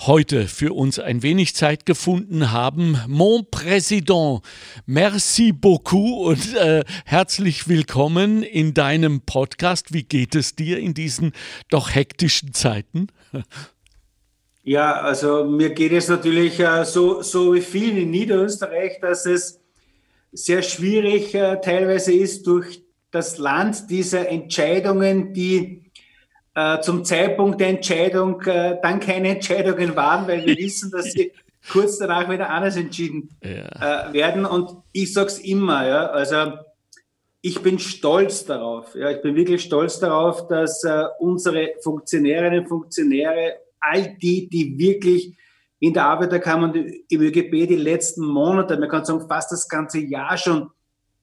[0.00, 2.98] heute für uns ein wenig Zeit gefunden haben.
[3.08, 4.42] Mon Président,
[4.84, 9.94] merci beaucoup und äh, herzlich willkommen in deinem Podcast.
[9.94, 11.32] Wie geht es dir in diesen
[11.70, 13.06] doch hektischen Zeiten?
[14.62, 19.60] Ja, also mir geht es natürlich äh, so, so wie vielen in Niederösterreich, dass es
[20.32, 25.90] sehr schwierig äh, teilweise ist, durch das Land diese Entscheidungen, die
[26.54, 31.32] äh, zum Zeitpunkt der Entscheidung dann keine Entscheidungen waren, weil wir wissen, dass sie
[31.72, 34.12] kurz danach wieder anders entschieden ja.
[34.12, 34.44] Werden.
[34.44, 36.52] Und ich sage es immer, ja, also
[37.42, 42.68] ich bin stolz darauf, ja, ich bin wirklich stolz darauf, dass äh, unsere Funktionärinnen und
[42.68, 45.36] Funktionäre all die, die wirklich
[45.78, 50.00] in der Arbeiterkammer und im ÖGB die letzten Monate, man kann sagen fast das ganze
[50.00, 50.70] Jahr schon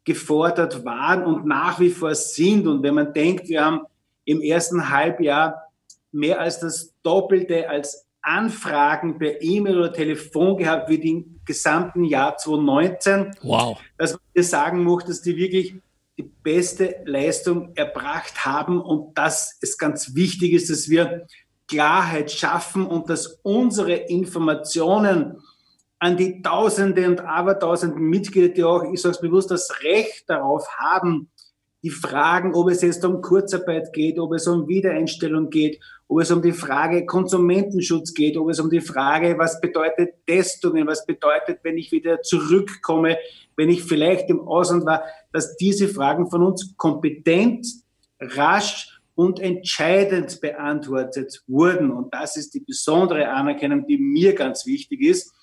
[0.04, 2.66] gefordert waren und nach wie vor sind.
[2.66, 3.82] Und wenn man denkt, wir haben
[4.26, 5.70] im ersten Halbjahr
[6.12, 12.36] mehr als das Doppelte als Anfragen per E-Mail oder Telefon gehabt wie im gesamten Jahr
[12.38, 13.36] 2019.
[13.44, 13.78] Wow.
[13.98, 15.76] Dass man sagen muss, dass die wirklich
[16.18, 21.28] die beste Leistung erbracht haben und dass es ganz wichtig ist, dass wir
[21.68, 25.38] Klarheit schaffen und dass unsere Informationen
[26.00, 30.68] an die Tausende und Abertausenden Mitglieder, die auch, ich sage es bewusst, das Recht darauf
[30.78, 31.30] haben,
[31.84, 36.32] die Fragen, ob es jetzt um Kurzarbeit geht, ob es um Wiedereinstellung geht, ob es
[36.32, 41.60] um die Frage Konsumentenschutz geht, ob es um die Frage, was bedeutet Testungen, was bedeutet,
[41.64, 43.18] wenn ich wieder zurückkomme,
[43.58, 45.04] wenn ich vielleicht im Ausland war,
[45.34, 47.68] dass diese Fragen von uns kompetent,
[48.20, 51.92] rasch und entscheidend beantwortet wurden.
[51.92, 55.34] Und das ist die besondere Anerkennung, die mir ganz wichtig ist.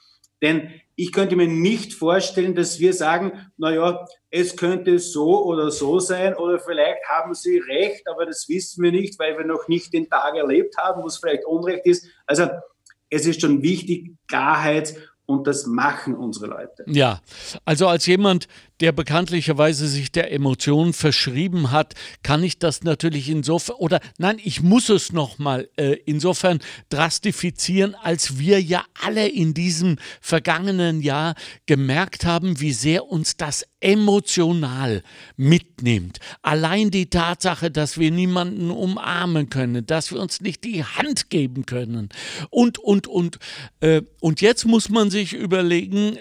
[0.41, 5.71] Denn ich könnte mir nicht vorstellen, dass wir sagen, na ja, es könnte so oder
[5.71, 9.67] so sein oder vielleicht haben Sie recht, aber das wissen wir nicht, weil wir noch
[9.69, 12.07] nicht den Tag erlebt haben, wo es vielleicht Unrecht ist.
[12.27, 12.49] Also
[13.11, 14.95] es ist schon wichtig, Klarheit
[15.27, 16.85] und das machen unsere Leute.
[16.87, 17.21] Ja,
[17.65, 18.47] also als jemand,
[18.81, 24.63] der bekanntlicherweise sich der Emotion verschrieben hat, kann ich das natürlich insofern, oder nein, ich
[24.63, 26.59] muss es nochmal äh, insofern
[26.89, 31.35] drastifizieren, als wir ja alle in diesem vergangenen Jahr
[31.67, 35.03] gemerkt haben, wie sehr uns das emotional
[35.37, 36.19] mitnimmt.
[36.43, 41.67] Allein die Tatsache, dass wir niemanden umarmen können, dass wir uns nicht die Hand geben
[41.67, 42.09] können
[42.51, 43.39] und, und, und.
[43.81, 46.19] Äh, und jetzt muss man sich überlegen,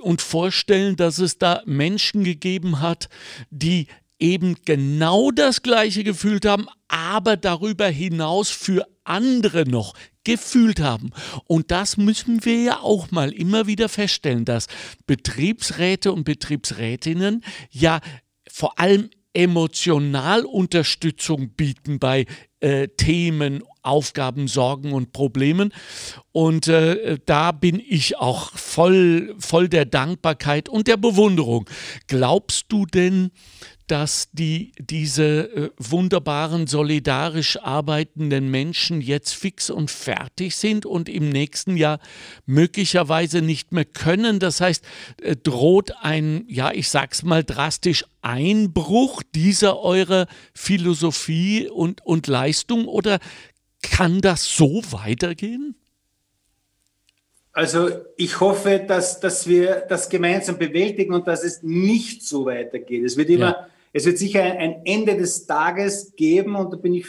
[0.00, 3.08] und vorstellen, dass es da Menschen gegeben hat,
[3.50, 3.86] die
[4.18, 9.94] eben genau das Gleiche gefühlt haben, aber darüber hinaus für andere noch
[10.24, 11.10] gefühlt haben.
[11.46, 14.66] Und das müssen wir ja auch mal immer wieder feststellen, dass
[15.06, 18.00] Betriebsräte und Betriebsrätinnen ja
[18.50, 22.26] vor allem emotional Unterstützung bieten bei
[22.60, 25.72] äh, Themen, Aufgaben, Sorgen und Problemen.
[26.32, 31.68] Und äh, da bin ich auch voll, voll der Dankbarkeit und der Bewunderung.
[32.06, 33.30] Glaubst du denn,
[33.88, 41.30] dass die, diese äh, wunderbaren, solidarisch arbeitenden Menschen jetzt fix und fertig sind und im
[41.30, 41.98] nächsten Jahr
[42.46, 44.38] möglicherweise nicht mehr können.
[44.38, 44.84] Das heißt,
[45.22, 52.86] äh, droht ein, ja, ich sag's mal drastisch, Einbruch dieser eurer Philosophie und, und Leistung
[52.86, 53.20] oder
[53.82, 55.74] kann das so weitergehen?
[57.52, 63.04] Also ich hoffe, dass, dass wir das gemeinsam bewältigen und dass es nicht so weitergeht.
[63.04, 66.94] Es wird immer ja es wird sicher ein Ende des Tages geben und da bin
[66.94, 67.06] ich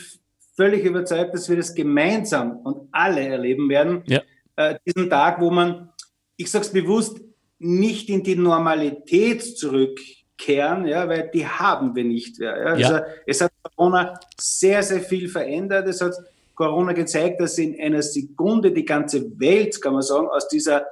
[0.55, 4.03] völlig überzeugt, dass wir das gemeinsam und alle erleben werden.
[4.07, 4.21] Ja.
[4.55, 5.89] Äh, diesen Tag, wo man,
[6.37, 7.21] ich sage es bewusst,
[7.59, 12.57] nicht in die Normalität zurückkehren, ja, weil die haben wir nicht mehr.
[12.57, 12.65] Ja.
[12.65, 13.05] Also ja.
[13.25, 15.87] es hat Corona sehr, sehr viel verändert.
[15.87, 16.15] Es hat
[16.59, 20.87] Corona gezeigt, dass in einer Sekunde die ganze Welt, kann man sagen, aus dieser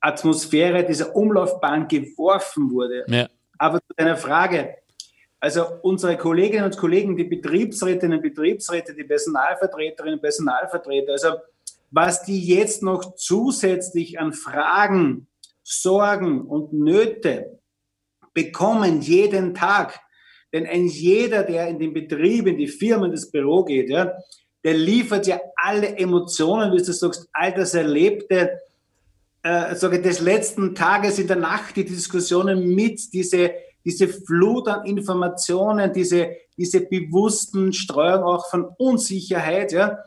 [0.00, 3.04] Atmosphäre, dieser Umlaufbahn geworfen wurde.
[3.08, 3.28] Ja.
[3.58, 4.74] Aber zu deiner Frage,
[5.38, 11.34] also unsere Kolleginnen und Kollegen, die Betriebsrätinnen und Betriebsräte, die Personalvertreterinnen und Personalvertreter, also
[11.90, 15.26] was die jetzt noch zusätzlich an Fragen,
[15.62, 17.58] Sorgen und Nöte
[18.32, 20.00] bekommen jeden Tag,
[20.54, 24.16] denn ein jeder, der in den Betrieb, in die Firma, in das Büro geht, ja,
[24.64, 28.60] der liefert ja alle Emotionen, wie du sagst, all das Erlebte,
[29.42, 33.52] äh, sage des letzten Tages in der Nacht, die Diskussionen mit, diese
[33.84, 39.98] diese Flut an Informationen, diese, diese bewussten Streuung auch von Unsicherheit, ja,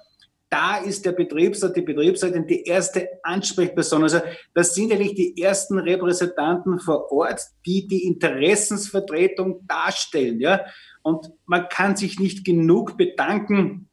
[0.49, 4.03] da ist der Betriebsrat, die Betriebsrätin die erste Ansprechperson.
[4.03, 4.21] Also
[4.53, 10.39] das sind eigentlich die ersten Repräsentanten vor Ort, die die Interessensvertretung darstellen.
[10.39, 10.61] Ja?
[11.01, 13.89] Und man kann sich nicht genug bedanken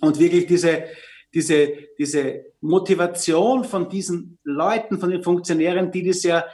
[0.00, 0.84] und wirklich diese,
[1.32, 6.44] diese, diese Motivation von diesen Leuten, von den Funktionären, die das ja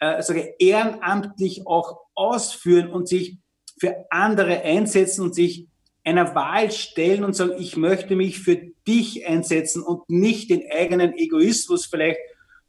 [0.00, 3.38] äh, sage, ehrenamtlich auch ausführen und sich
[3.78, 5.68] für andere einsetzen und sich
[6.04, 11.14] einer Wahl stellen und sagen, ich möchte mich für dich einsetzen und nicht den eigenen
[11.14, 12.18] Egoismus vielleicht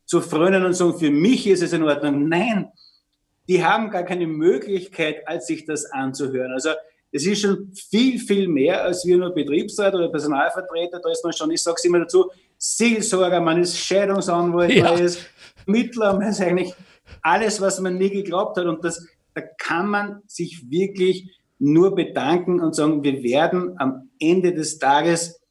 [0.06, 2.30] zu frönen und sagen, für mich ist es in Ordnung.
[2.30, 2.70] Nein,
[3.48, 6.52] die haben gar keine Möglichkeit, als sich das anzuhören.
[6.52, 6.70] Also
[7.16, 11.00] es ist schon viel, viel mehr als wir nur Betriebsrat oder Personalvertreter.
[11.00, 14.92] Da ist man schon, ich sage es immer dazu, Seelsorger, man ist Scheidungsanwalt, ja.
[14.92, 15.20] man ist
[15.66, 16.74] Mittler, man ist eigentlich
[17.22, 18.66] alles, was man nie geglaubt hat.
[18.66, 24.54] Und das, da kann man sich wirklich nur bedanken und sagen, wir werden am Ende
[24.54, 25.42] des Tages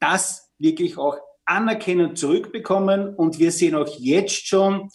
[0.00, 3.14] das wirklich auch anerkennen zurückbekommen.
[3.14, 4.88] Und wir sehen auch jetzt schon,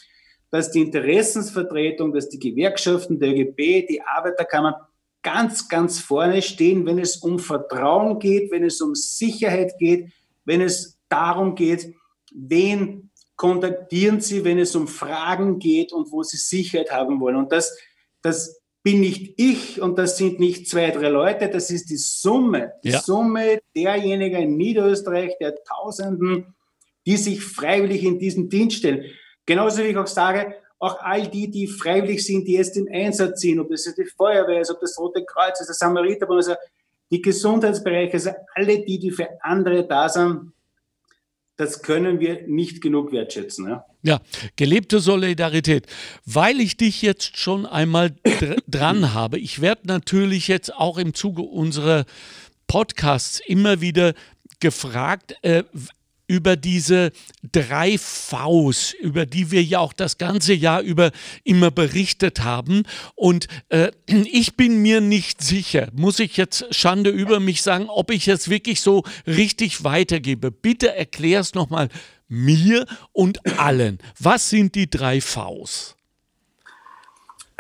[0.50, 4.74] dass die Interessensvertretung, dass die Gewerkschaften, der ÖGB, die Arbeiterkammern
[5.24, 10.12] ganz, ganz vorne stehen, wenn es um Vertrauen geht, wenn es um Sicherheit geht,
[10.46, 11.94] wenn es darum geht,
[12.34, 17.36] wen kontaktieren Sie, wenn es um Fragen geht und wo Sie Sicherheit haben wollen.
[17.36, 17.78] Und das,
[18.22, 22.74] das bin nicht ich und das sind nicht zwei, drei Leute, das ist die Summe,
[22.84, 23.02] die ja.
[23.02, 26.56] Summe derjenigen in Niederösterreich, der Tausenden,
[27.06, 29.06] die sich freiwillig in diesen Dienst stellen.
[29.46, 33.42] Genauso wie ich auch sage, auch all die, die freiwillig sind, die jetzt im Einsatz
[33.42, 36.56] sind, ob das die Feuerwehr ist, ob das Rote Kreuz ist, der Samariterbund, also
[37.12, 40.54] die Gesundheitsbereiche, also alle die, die für andere da sind,
[41.56, 43.70] das können wir nicht genug wertschätzen.
[43.70, 44.22] Ja, ja
[44.56, 45.86] gelebte Solidarität.
[46.26, 51.14] Weil ich dich jetzt schon einmal dr dran habe, ich werde natürlich jetzt auch im
[51.14, 52.06] Zuge unserer
[52.66, 54.16] Podcasts immer wieder
[54.60, 55.64] gefragt, äh,
[56.32, 57.12] über diese
[57.52, 61.12] drei Vs, über die wir ja auch das ganze Jahr über
[61.44, 62.84] immer berichtet haben.
[63.16, 68.12] Und äh, ich bin mir nicht sicher, muss ich jetzt Schande über mich sagen, ob
[68.12, 70.52] ich es wirklich so richtig weitergebe.
[70.52, 71.90] Bitte erklär es nochmal
[72.30, 74.00] mir und allen.
[74.18, 75.98] Was sind die drei Vs?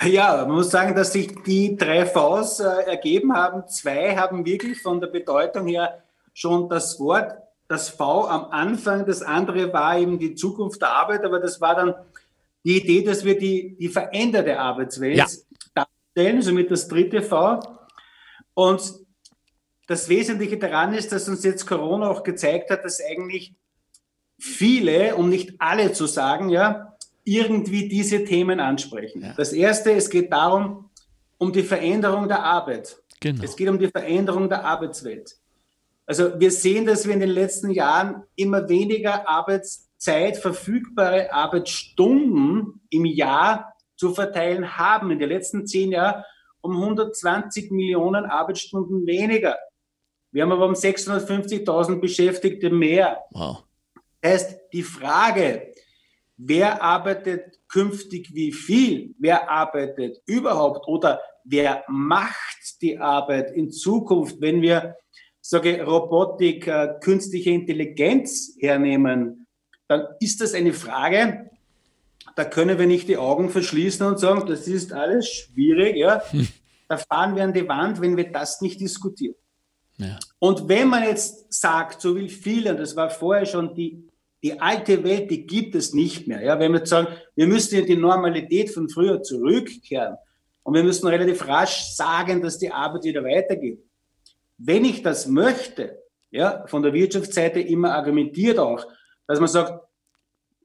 [0.02, 3.68] Ja, man muss sagen, dass sich die drei Vs äh, ergeben haben.
[3.68, 6.02] Zwei haben wirklich von der Bedeutung her
[6.34, 7.41] schon das Wort
[7.72, 11.74] das V am Anfang, das andere war eben die Zukunft der Arbeit, aber das war
[11.74, 11.94] dann
[12.66, 15.26] die Idee, dass wir die, die veränderte Arbeitswelt ja.
[15.74, 17.60] darstellen, somit das dritte V.
[18.54, 18.94] Und
[19.88, 23.56] das Wesentliche daran ist, dass uns jetzt Corona auch gezeigt hat, dass eigentlich
[24.38, 29.22] viele, um nicht alle zu sagen, ja, irgendwie diese Themen ansprechen.
[29.22, 29.34] Ja.
[29.38, 30.90] Das erste, es geht darum,
[31.38, 32.98] um die Veränderung der Arbeit.
[33.22, 33.44] Genau.
[33.44, 35.38] Es geht um die Veränderung der Arbeitswelt.
[36.12, 43.06] Also wir sehen, dass wir in den letzten Jahren immer weniger Arbeitszeit, verfügbare Arbeitsstunden im
[43.06, 45.12] Jahr zu verteilen haben.
[45.12, 46.26] In den letzten zehn Jahren
[46.60, 49.56] um 120 Millionen Arbeitsstunden weniger.
[50.34, 53.22] Wir haben aber um 650.000 Beschäftigte mehr.
[53.32, 53.64] Wow.
[54.20, 55.72] Das heißt, die Frage,
[56.36, 64.42] wer arbeitet künftig wie viel, wer arbeitet überhaupt oder wer macht die Arbeit in Zukunft,
[64.42, 64.98] wenn wir
[65.42, 69.48] sage Robotik, äh, künstliche Intelligenz hernehmen,
[69.88, 71.50] dann ist das eine Frage,
[72.36, 75.98] da können wir nicht die Augen verschließen und sagen, das ist alles schwierig.
[75.98, 76.22] Ja?
[76.32, 76.48] Hm.
[76.88, 79.36] Da fahren wir an die Wand, wenn wir das nicht diskutieren.
[79.98, 80.18] Ja.
[80.40, 84.08] Und wenn man jetzt sagt, so wie viele, und das war vorher schon die,
[84.44, 86.42] die alte Welt, die gibt es nicht mehr.
[86.42, 86.60] Ja?
[86.60, 90.16] Wenn wir sagen, wir müssen in die Normalität von früher zurückkehren
[90.64, 93.80] und wir müssen relativ rasch sagen, dass die Arbeit wieder weitergeht,
[94.64, 98.86] wenn ich das möchte, ja, von der Wirtschaftsseite immer argumentiert auch,
[99.28, 99.84] dass man sagt,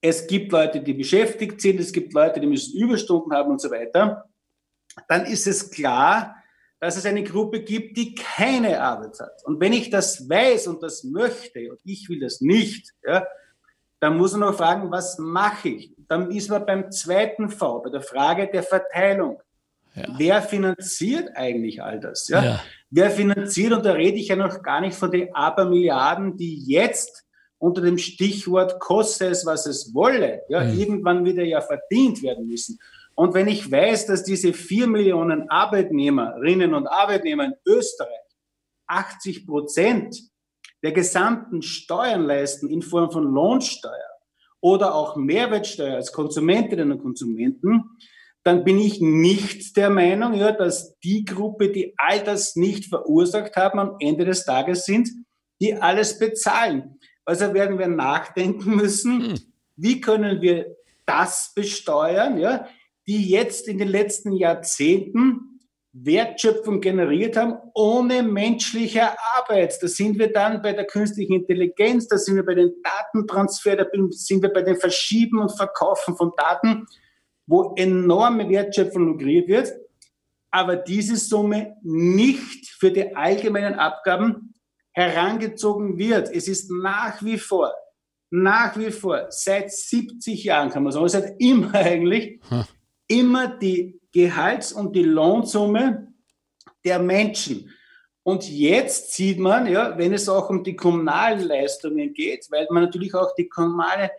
[0.00, 3.70] es gibt Leute, die beschäftigt sind, es gibt Leute, die müssen Überstunden haben und so
[3.70, 4.24] weiter,
[5.08, 6.36] dann ist es klar,
[6.78, 9.44] dass es eine Gruppe gibt, die keine Arbeit hat.
[9.44, 13.26] Und wenn ich das weiß und das möchte und ich will das nicht, ja,
[13.98, 15.94] dann muss man auch fragen, was mache ich?
[16.06, 19.40] Dann ist man beim zweiten V, bei der Frage der Verteilung.
[19.94, 20.04] Ja.
[20.18, 22.28] Wer finanziert eigentlich all das?
[22.28, 22.44] Ja?
[22.44, 22.60] ja?
[22.90, 27.24] Wer finanziert, und da rede ich ja noch gar nicht von den Abermilliarden, die jetzt
[27.58, 30.78] unter dem Stichwort koste es, was es wolle, ja, mhm.
[30.78, 32.78] irgendwann wieder ja verdient werden müssen.
[33.14, 38.10] Und wenn ich weiß, dass diese vier Millionen Arbeitnehmerinnen und Arbeitnehmer in Österreich
[38.86, 40.20] 80 Prozent
[40.82, 43.92] der gesamten Steuern leisten in Form von Lohnsteuer
[44.60, 47.84] oder auch Mehrwertsteuer als Konsumentinnen und Konsumenten,
[48.46, 53.56] dann bin ich nicht der Meinung, ja, dass die Gruppe, die all das nicht verursacht
[53.56, 55.10] haben, am Ende des Tages sind,
[55.60, 57.00] die alles bezahlen.
[57.24, 59.40] Also werden wir nachdenken müssen, hm.
[59.74, 60.76] wie können wir
[61.06, 62.68] das besteuern, ja,
[63.08, 65.60] die jetzt in den letzten Jahrzehnten
[65.92, 69.76] Wertschöpfung generiert haben ohne menschliche Arbeit.
[69.82, 73.86] Da sind wir dann bei der künstlichen Intelligenz, da sind wir bei den Datentransfer, da
[74.10, 76.86] sind wir bei den Verschieben und Verkaufen von Daten,
[77.46, 79.72] wo enorme Wertschöpfung lukriert wird,
[80.50, 84.54] aber diese Summe nicht für die allgemeinen Abgaben
[84.92, 86.30] herangezogen wird.
[86.32, 87.72] Es ist nach wie vor,
[88.30, 92.64] nach wie vor, seit 70 Jahren kann man sagen, seit immer eigentlich, hm.
[93.06, 96.12] immer die Gehalts- und die Lohnsumme
[96.84, 97.70] der Menschen.
[98.22, 102.84] Und jetzt sieht man, ja, wenn es auch um die kommunalen Leistungen geht, weil man
[102.84, 104.10] natürlich auch die kommunale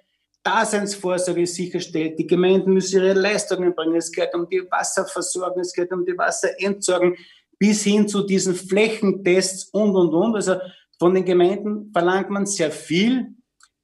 [0.48, 5.92] Daseinsvorsorge sicherstellt, die Gemeinden müssen ihre Leistungen bringen, es geht um die Wasserversorgung, es geht
[5.92, 7.16] um die Wasserentsorgung,
[7.60, 10.36] bis hin zu diesen Flächentests und, und, und.
[10.36, 10.56] Also
[11.00, 13.36] von den Gemeinden verlangt man sehr viel,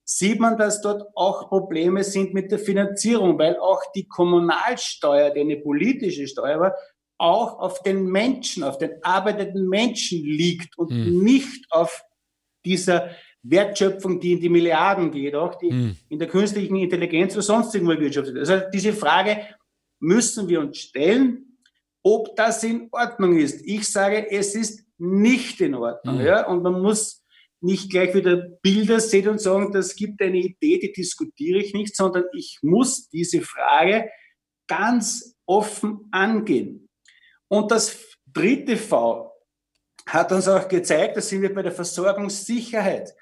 [0.05, 5.41] sieht man, dass dort auch Probleme sind mit der Finanzierung, weil auch die Kommunalsteuer, die
[5.41, 6.75] eine politische Steuer war,
[7.17, 11.23] auch auf den Menschen, auf den arbeitenden Menschen liegt und hm.
[11.23, 12.03] nicht auf
[12.65, 13.09] dieser
[13.43, 15.97] Wertschöpfung, die in die Milliarden geht, auch die hm.
[16.09, 18.37] in der künstlichen Intelligenz oder sonst irgendwo wirtschaftet.
[18.37, 19.45] Also diese Frage
[19.99, 21.57] müssen wir uns stellen,
[22.01, 23.61] ob das in Ordnung ist.
[23.65, 26.19] Ich sage, es ist nicht in Ordnung.
[26.19, 26.25] Hm.
[26.25, 26.47] Ja?
[26.47, 27.23] Und man muss
[27.61, 31.95] nicht gleich wieder Bilder sehen und sagen, das gibt eine Idee, die diskutiere ich nicht,
[31.95, 34.09] sondern ich muss diese Frage
[34.67, 36.89] ganz offen angehen.
[37.47, 39.31] Und das dritte V
[40.07, 43.13] hat uns auch gezeigt, da sind wir bei der Versorgungssicherheit.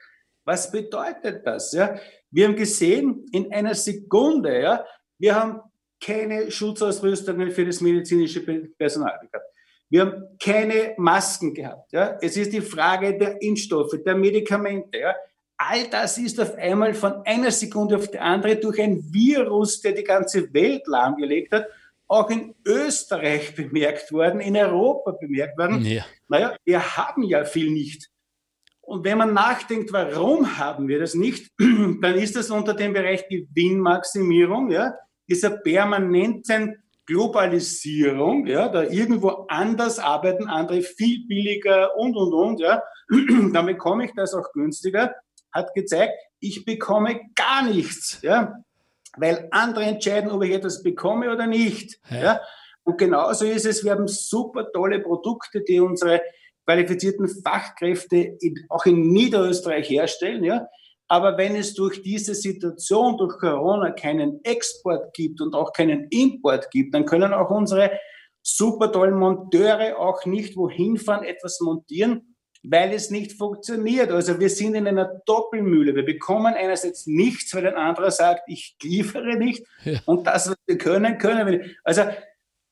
[0.46, 1.72] Was bedeutet das?
[1.74, 2.00] Ja?
[2.32, 4.86] Wir haben gesehen, in einer Sekunde, ja,
[5.20, 5.62] wir haben
[6.00, 9.46] keine Schutzausrüstungen für das medizinische Personal gehabt.
[9.89, 11.92] Wir haben keine Masken gehabt.
[11.92, 12.18] Ja?
[12.22, 14.98] Es ist die Frage der Impfstoffe, der Medikamente.
[14.98, 15.16] Ja?
[15.58, 19.92] All das ist auf einmal von einer Sekunde auf die andere durch ein Virus, der
[19.92, 21.68] die ganze Welt lahmgelegt hat,
[22.08, 25.86] auch in Österreich bemerkt worden, in Europa bemerkt worden.
[25.86, 26.06] Ja.
[26.28, 28.11] Naja, wir haben ja viel nicht.
[28.82, 33.27] Und wenn man nachdenkt, warum haben wir das nicht, dann ist das unter dem Bereich
[33.29, 34.95] Gewinnmaximierung, ja,
[35.29, 42.84] dieser permanenten Globalisierung, ja, da irgendwo anders arbeiten, andere viel billiger und, und, und, ja,
[43.53, 45.13] dann bekomme ich das auch günstiger,
[45.51, 48.55] hat gezeigt, ich bekomme gar nichts, ja,
[49.17, 52.23] weil andere entscheiden, ob ich etwas bekomme oder nicht, ja.
[52.23, 52.41] ja.
[52.84, 56.21] Und genauso ist es, wir haben super tolle Produkte, die unsere
[56.72, 60.67] qualifizierten Fachkräfte in, auch in Niederösterreich herstellen, ja.
[61.07, 66.72] Aber wenn es durch diese Situation, durch Corona keinen Export gibt und auch keinen Import
[66.72, 67.91] gibt, dann können auch unsere
[68.41, 74.09] super tollen Monteure auch nicht wohin fahren, etwas montieren, weil es nicht funktioniert.
[74.09, 75.93] Also wir sind in einer Doppelmühle.
[75.95, 79.65] Wir bekommen einerseits nichts, weil ein anderer sagt, ich liefere nicht.
[79.84, 79.99] Ja.
[80.05, 81.76] Und das, was wir können, können wir nicht.
[81.84, 82.03] Also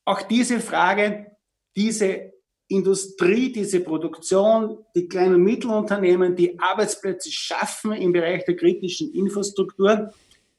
[0.06, 1.36] auch diese Frage,
[1.76, 2.32] diese
[2.70, 10.12] Industrie, diese Produktion, die kleinen und Mittelunternehmen, die Arbeitsplätze schaffen im Bereich der kritischen Infrastruktur,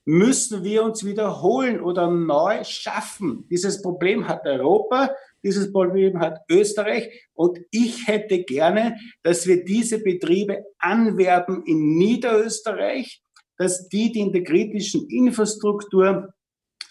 [0.04, 3.46] müssen wir uns wiederholen oder neu schaffen.
[3.50, 5.12] Dieses Problem hat Europa,
[5.44, 13.22] dieses Problem hat Österreich und ich hätte gerne, dass wir diese Betriebe anwerben in Niederösterreich,
[13.58, 16.34] dass die, die in der kritischen Infrastruktur,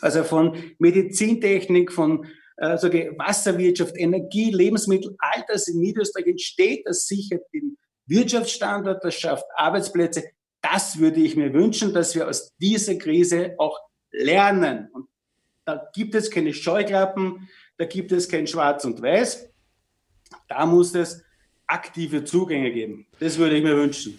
[0.01, 2.27] also von Medizintechnik, von
[2.61, 9.15] äh, sage Wasserwirtschaft, Energie, Lebensmittel, all das in Niederösterreich entsteht, das sichert den Wirtschaftsstandort, das
[9.15, 10.25] schafft Arbeitsplätze.
[10.61, 13.79] Das würde ich mir wünschen, dass wir aus dieser Krise auch
[14.13, 14.89] lernen.
[14.93, 15.09] Und
[15.65, 17.49] da gibt es keine Scheuklappen,
[17.79, 19.49] da gibt es kein Schwarz und Weiß.
[20.49, 21.23] Da muss es
[21.71, 23.07] aktive Zugänge geben.
[23.21, 24.19] Das würde ich mir wünschen.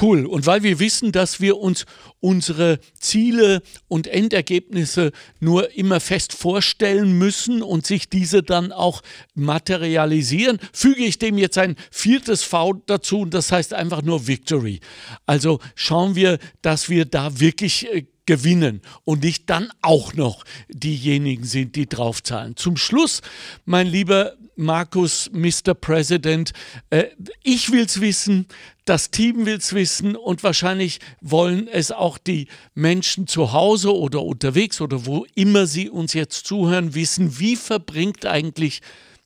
[0.00, 0.26] Cool.
[0.26, 1.84] Und weil wir wissen, dass wir uns
[2.20, 9.02] unsere Ziele und Endergebnisse nur immer fest vorstellen müssen und sich diese dann auch
[9.34, 14.80] materialisieren, füge ich dem jetzt ein viertes V dazu und das heißt einfach nur Victory.
[15.26, 21.44] Also schauen wir, dass wir da wirklich äh, gewinnen und nicht dann auch noch diejenigen
[21.44, 22.56] sind, die draufzahlen.
[22.56, 23.22] Zum Schluss,
[23.64, 25.74] mein lieber Markus, Mr.
[25.74, 26.52] President,
[26.90, 27.06] äh,
[27.42, 28.46] ich es wissen,
[28.86, 34.22] das Team will es wissen und wahrscheinlich wollen es auch die Menschen zu Hause oder
[34.22, 38.80] unterwegs oder wo immer sie uns jetzt zuhören, wissen, wie verbringt eigentlich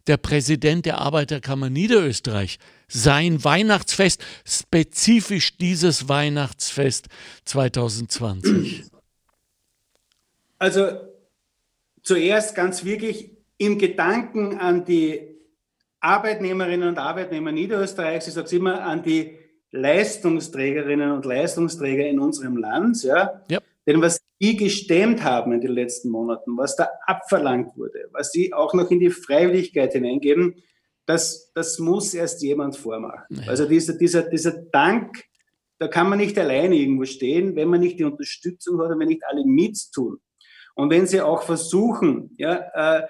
[0.06, 7.06] der Präsident der Arbeiterkammer Niederösterreich sein Weihnachtsfest, spezifisch dieses Weihnachtsfest
[7.44, 8.89] 2020?
[10.60, 10.90] Also
[12.02, 15.36] zuerst ganz wirklich im Gedanken an die
[16.00, 19.38] Arbeitnehmerinnen und Arbeitnehmer Niederösterreichs, ich sage es immer, an die
[19.72, 23.58] Leistungsträgerinnen und Leistungsträger in unserem Land, ja, ja.
[23.86, 28.52] denn was die gestemmt haben in den letzten Monaten, was da abverlangt wurde, was sie
[28.52, 30.56] auch noch in die Freiwilligkeit hineingeben,
[31.06, 33.24] das, das muss erst jemand vormachen.
[33.30, 33.48] Ja.
[33.48, 35.24] Also dieser, dieser, dieser Dank,
[35.78, 39.08] da kann man nicht alleine irgendwo stehen, wenn man nicht die Unterstützung hat und wenn
[39.08, 40.18] nicht alle mittun.
[40.80, 43.06] Und wenn sie auch versuchen, ja, äh,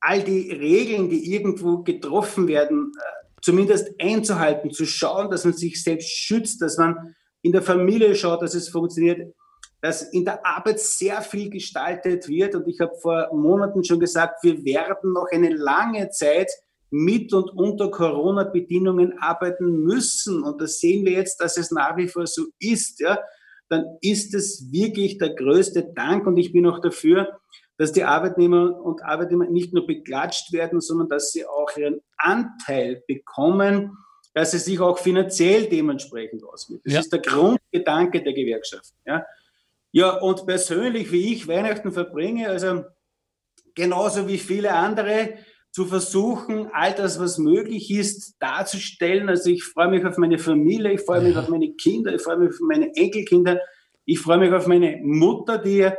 [0.00, 5.82] all die Regeln, die irgendwo getroffen werden, äh, zumindest einzuhalten, zu schauen, dass man sich
[5.82, 9.34] selbst schützt, dass man in der Familie schaut, dass es funktioniert,
[9.80, 12.54] dass in der Arbeit sehr viel gestaltet wird.
[12.54, 16.50] Und ich habe vor Monaten schon gesagt, wir werden noch eine lange Zeit
[16.90, 20.42] mit und unter Corona-Bedingungen arbeiten müssen.
[20.42, 23.00] Und das sehen wir jetzt, dass es nach wie vor so ist.
[23.00, 23.18] Ja,
[23.68, 26.26] dann ist es wirklich der größte Dank.
[26.26, 27.40] Und ich bin auch dafür,
[27.76, 33.02] dass die Arbeitnehmer und Arbeitnehmer nicht nur beklatscht werden, sondern dass sie auch ihren Anteil
[33.06, 33.96] bekommen,
[34.32, 36.86] dass sie sich auch finanziell dementsprechend auswirkt.
[36.86, 37.00] Das ja.
[37.00, 38.92] ist der Grundgedanke der Gewerkschaft.
[39.06, 39.24] Ja.
[39.92, 42.84] ja, und persönlich, wie ich Weihnachten verbringe, also
[43.74, 45.34] genauso wie viele andere,
[45.74, 49.28] zu versuchen, all das, was möglich ist, darzustellen.
[49.28, 52.38] Also ich freue mich auf meine Familie, ich freue mich auf meine Kinder, ich freue
[52.38, 53.58] mich auf meine Enkelkinder,
[54.04, 55.90] ich freue mich auf meine Mutter, die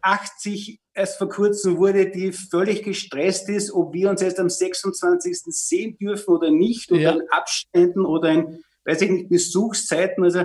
[0.00, 5.38] 80 erst vor kurzem wurde, die völlig gestresst ist, ob wir uns erst am 26.
[5.46, 7.10] sehen dürfen oder nicht, oder ja.
[7.10, 10.22] in Abständen oder in, weiß ich nicht, Besuchszeiten.
[10.22, 10.44] Also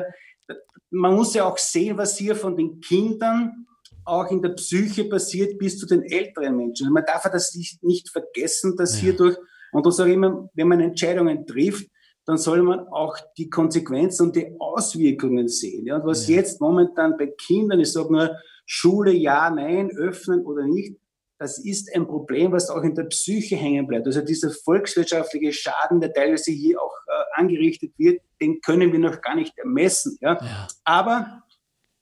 [0.89, 3.67] man muss ja auch sehen, was hier von den Kindern
[4.05, 6.85] auch in der Psyche passiert bis zu den älteren Menschen.
[6.85, 9.07] Also man darf das nicht vergessen, dass ja.
[9.07, 9.37] hierdurch,
[9.71, 11.87] und das sage ich immer, wenn man Entscheidungen trifft,
[12.25, 15.85] dann soll man auch die Konsequenzen und die Auswirkungen sehen.
[15.85, 16.37] Ja, und was ja.
[16.37, 18.31] jetzt momentan bei Kindern, ich sage nur,
[18.65, 20.95] Schule ja, nein, öffnen oder nicht,
[21.39, 24.05] das ist ein Problem, was auch in der Psyche hängen bleibt.
[24.05, 29.19] Also dieser volkswirtschaftliche Schaden, der teilweise hier auch äh, angerichtet wird, den können wir noch
[29.21, 30.17] gar nicht ermessen.
[30.21, 30.37] Ja?
[30.39, 30.67] ja?
[30.83, 31.41] Aber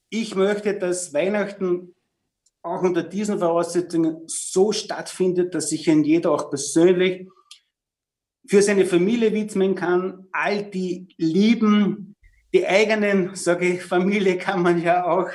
[0.10, 1.96] ich möchte, dass Weihnachten
[2.62, 7.30] auch unter diesen Voraussetzungen so stattfindet, dass sich ein jeder auch persönlich
[8.48, 12.16] für seine Familie widmen kann, all die lieben,
[12.54, 15.30] die eigenen, sage ich, Familie kann man ja auch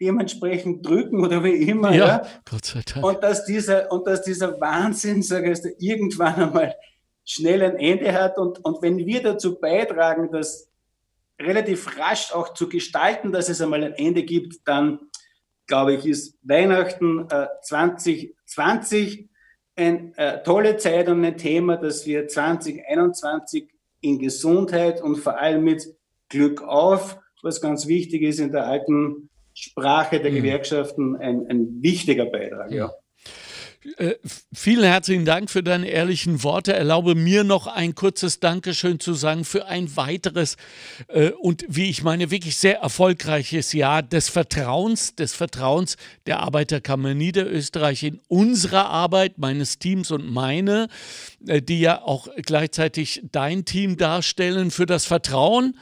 [0.00, 1.92] dementsprechend drücken oder wie immer.
[1.94, 2.26] Ja, ja.
[2.50, 3.06] Gott sei Dank.
[3.06, 6.74] Und dass dieser, und dass dieser Wahnsinn, sage ich, irgendwann einmal
[7.24, 8.36] schnell ein Ende hat.
[8.36, 10.68] Und, und wenn wir dazu beitragen, das
[11.40, 15.00] relativ rasch auch zu gestalten, dass es einmal ein Ende gibt, dann
[15.66, 19.28] glaube ich, ist Weihnachten äh, 2020
[19.74, 23.68] eine äh, tolle Zeit und ein Thema, dass wir 2021
[24.00, 25.86] in Gesundheit und vor allem mit
[26.28, 30.36] Glück auf, was ganz wichtig ist in der alten Sprache der mhm.
[30.36, 32.70] Gewerkschaften ein, ein wichtiger Beitrag.
[32.70, 32.92] Ja.
[33.98, 34.14] Äh,
[34.54, 36.72] vielen herzlichen Dank für deine ehrlichen Worte.
[36.72, 40.56] Erlaube mir noch ein kurzes Dankeschön zu sagen für ein weiteres
[41.08, 45.96] äh, und wie ich meine, wirklich sehr erfolgreiches Jahr des Vertrauens, des Vertrauens
[46.26, 50.88] der Arbeiterkammer Niederösterreich in unsere Arbeit, meines Teams und meine,
[51.46, 55.76] äh, die ja auch gleichzeitig dein Team darstellen, für das Vertrauen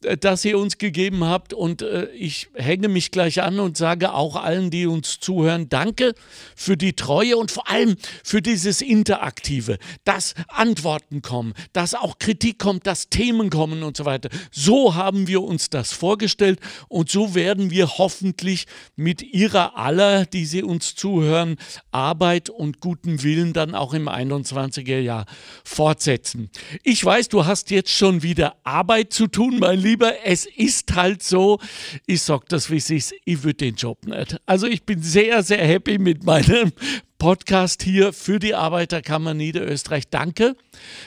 [0.00, 1.54] das ihr uns gegeben habt.
[1.54, 6.14] Und äh, ich hänge mich gleich an und sage auch allen, die uns zuhören, danke
[6.54, 12.58] für die Treue und vor allem für dieses Interaktive, dass Antworten kommen, dass auch Kritik
[12.58, 14.28] kommt, dass Themen kommen und so weiter.
[14.50, 18.66] So haben wir uns das vorgestellt und so werden wir hoffentlich
[18.96, 21.56] mit ihrer aller, die sie uns zuhören,
[21.90, 25.26] Arbeit und guten Willen dann auch im 21er Jahr
[25.64, 26.50] fortsetzen.
[26.82, 31.22] Ich weiß, du hast jetzt schon wieder Arbeit zu tun, mein Lieber, es ist halt
[31.22, 31.60] so,
[32.06, 34.36] ich sag das wie es ist, ich würde den Job nicht.
[34.44, 36.72] Also ich bin sehr, sehr happy mit meinem
[37.18, 40.08] Podcast hier für die Arbeiterkammer Niederösterreich.
[40.08, 40.56] Danke.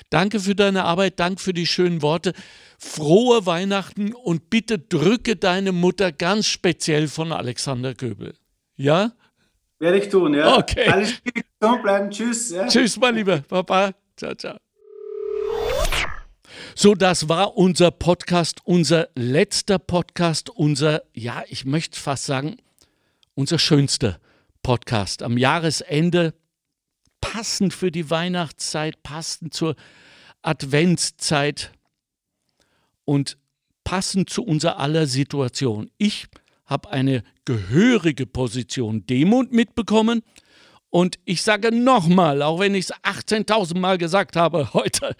[0.09, 2.31] Danke für deine Arbeit, danke für die schönen Worte.
[2.77, 8.33] Frohe Weihnachten und bitte drücke deine Mutter ganz speziell von Alexander Göbel.
[8.77, 9.11] Ja?
[9.79, 10.57] Werde ich tun, ja.
[10.57, 10.87] Okay.
[10.87, 12.09] Alles gesund bleiben.
[12.11, 12.51] Tschüss.
[12.51, 12.67] Ja.
[12.67, 13.39] Tschüss, mein Lieber.
[13.39, 13.91] Papa.
[14.15, 14.68] Ciao, ciao.
[16.81, 22.55] So, das war unser Podcast, unser letzter Podcast, unser, ja, ich möchte fast sagen,
[23.35, 24.17] unser schönster
[24.63, 26.33] Podcast am Jahresende,
[27.19, 29.75] passend für die Weihnachtszeit, passend zur
[30.41, 31.73] Adventszeit
[33.03, 33.37] und
[33.83, 35.91] passend zu unserer aller Situation.
[35.97, 36.27] Ich
[36.65, 40.21] habe eine gehörige Position Demut mitbekommen.
[40.89, 45.17] Und ich sage nochmal, auch wenn ich es 18.000 Mal gesagt habe heute,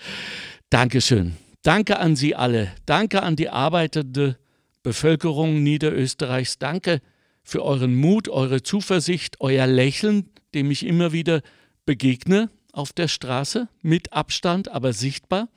[0.69, 1.35] Dankeschön.
[1.61, 2.71] Danke an Sie alle.
[2.85, 4.37] Danke an die arbeitende
[4.81, 6.57] Bevölkerung Niederösterreichs.
[6.57, 7.01] Danke
[7.43, 11.41] für euren Mut, eure Zuversicht, euer Lächeln, dem ich immer wieder
[11.85, 15.49] begegne auf der Straße, mit Abstand, aber sichtbar.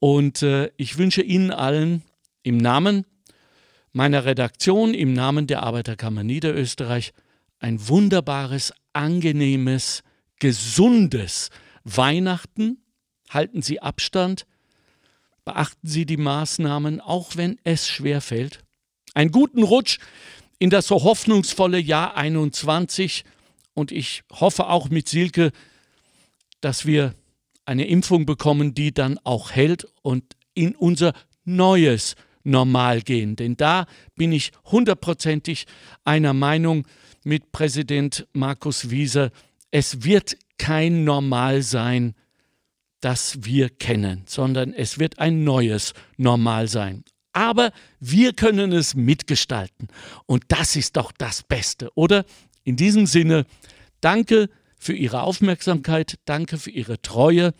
[0.00, 2.02] Und äh, ich wünsche Ihnen allen
[2.42, 3.06] im Namen
[3.92, 7.12] meiner Redaktion, im Namen der Arbeiterkammer Niederösterreich
[7.58, 10.02] ein wunderbares, angenehmes,
[10.38, 11.48] gesundes
[11.84, 12.82] Weihnachten.
[13.30, 14.46] Halten Sie Abstand,
[15.46, 18.64] beachten Sie die Maßnahmen, auch wenn es schwer fällt.
[19.14, 19.98] Einen guten Rutsch
[20.58, 23.24] in das so hoffnungsvolle Jahr 21
[23.72, 25.52] und ich hoffe auch mit Silke,
[26.60, 27.14] dass wir
[27.64, 30.24] eine Impfung bekommen, die dann auch hält und
[30.54, 31.12] in unser
[31.44, 33.36] neues Normal gehen.
[33.36, 33.86] Denn da
[34.16, 35.66] bin ich hundertprozentig
[36.04, 36.86] einer Meinung
[37.24, 39.30] mit Präsident Markus Wieser.
[39.70, 42.14] Es wird kein Normal sein,
[43.00, 47.04] das wir kennen, sondern es wird ein neues Normal sein.
[47.32, 47.70] Aber
[48.00, 49.88] wir können es mitgestalten.
[50.24, 52.24] Und das ist doch das Beste, oder?
[52.64, 53.44] In diesem Sinne,
[54.00, 54.48] danke
[54.78, 57.52] für Ihre Aufmerksamkeit, danke für Ihre Treue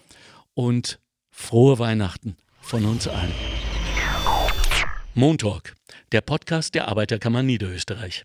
[0.55, 0.99] und
[1.31, 3.33] frohe Weihnachten von uns allen.
[5.15, 5.75] Montalk,
[6.13, 8.25] der Podcast der Arbeiterkammer Niederösterreich.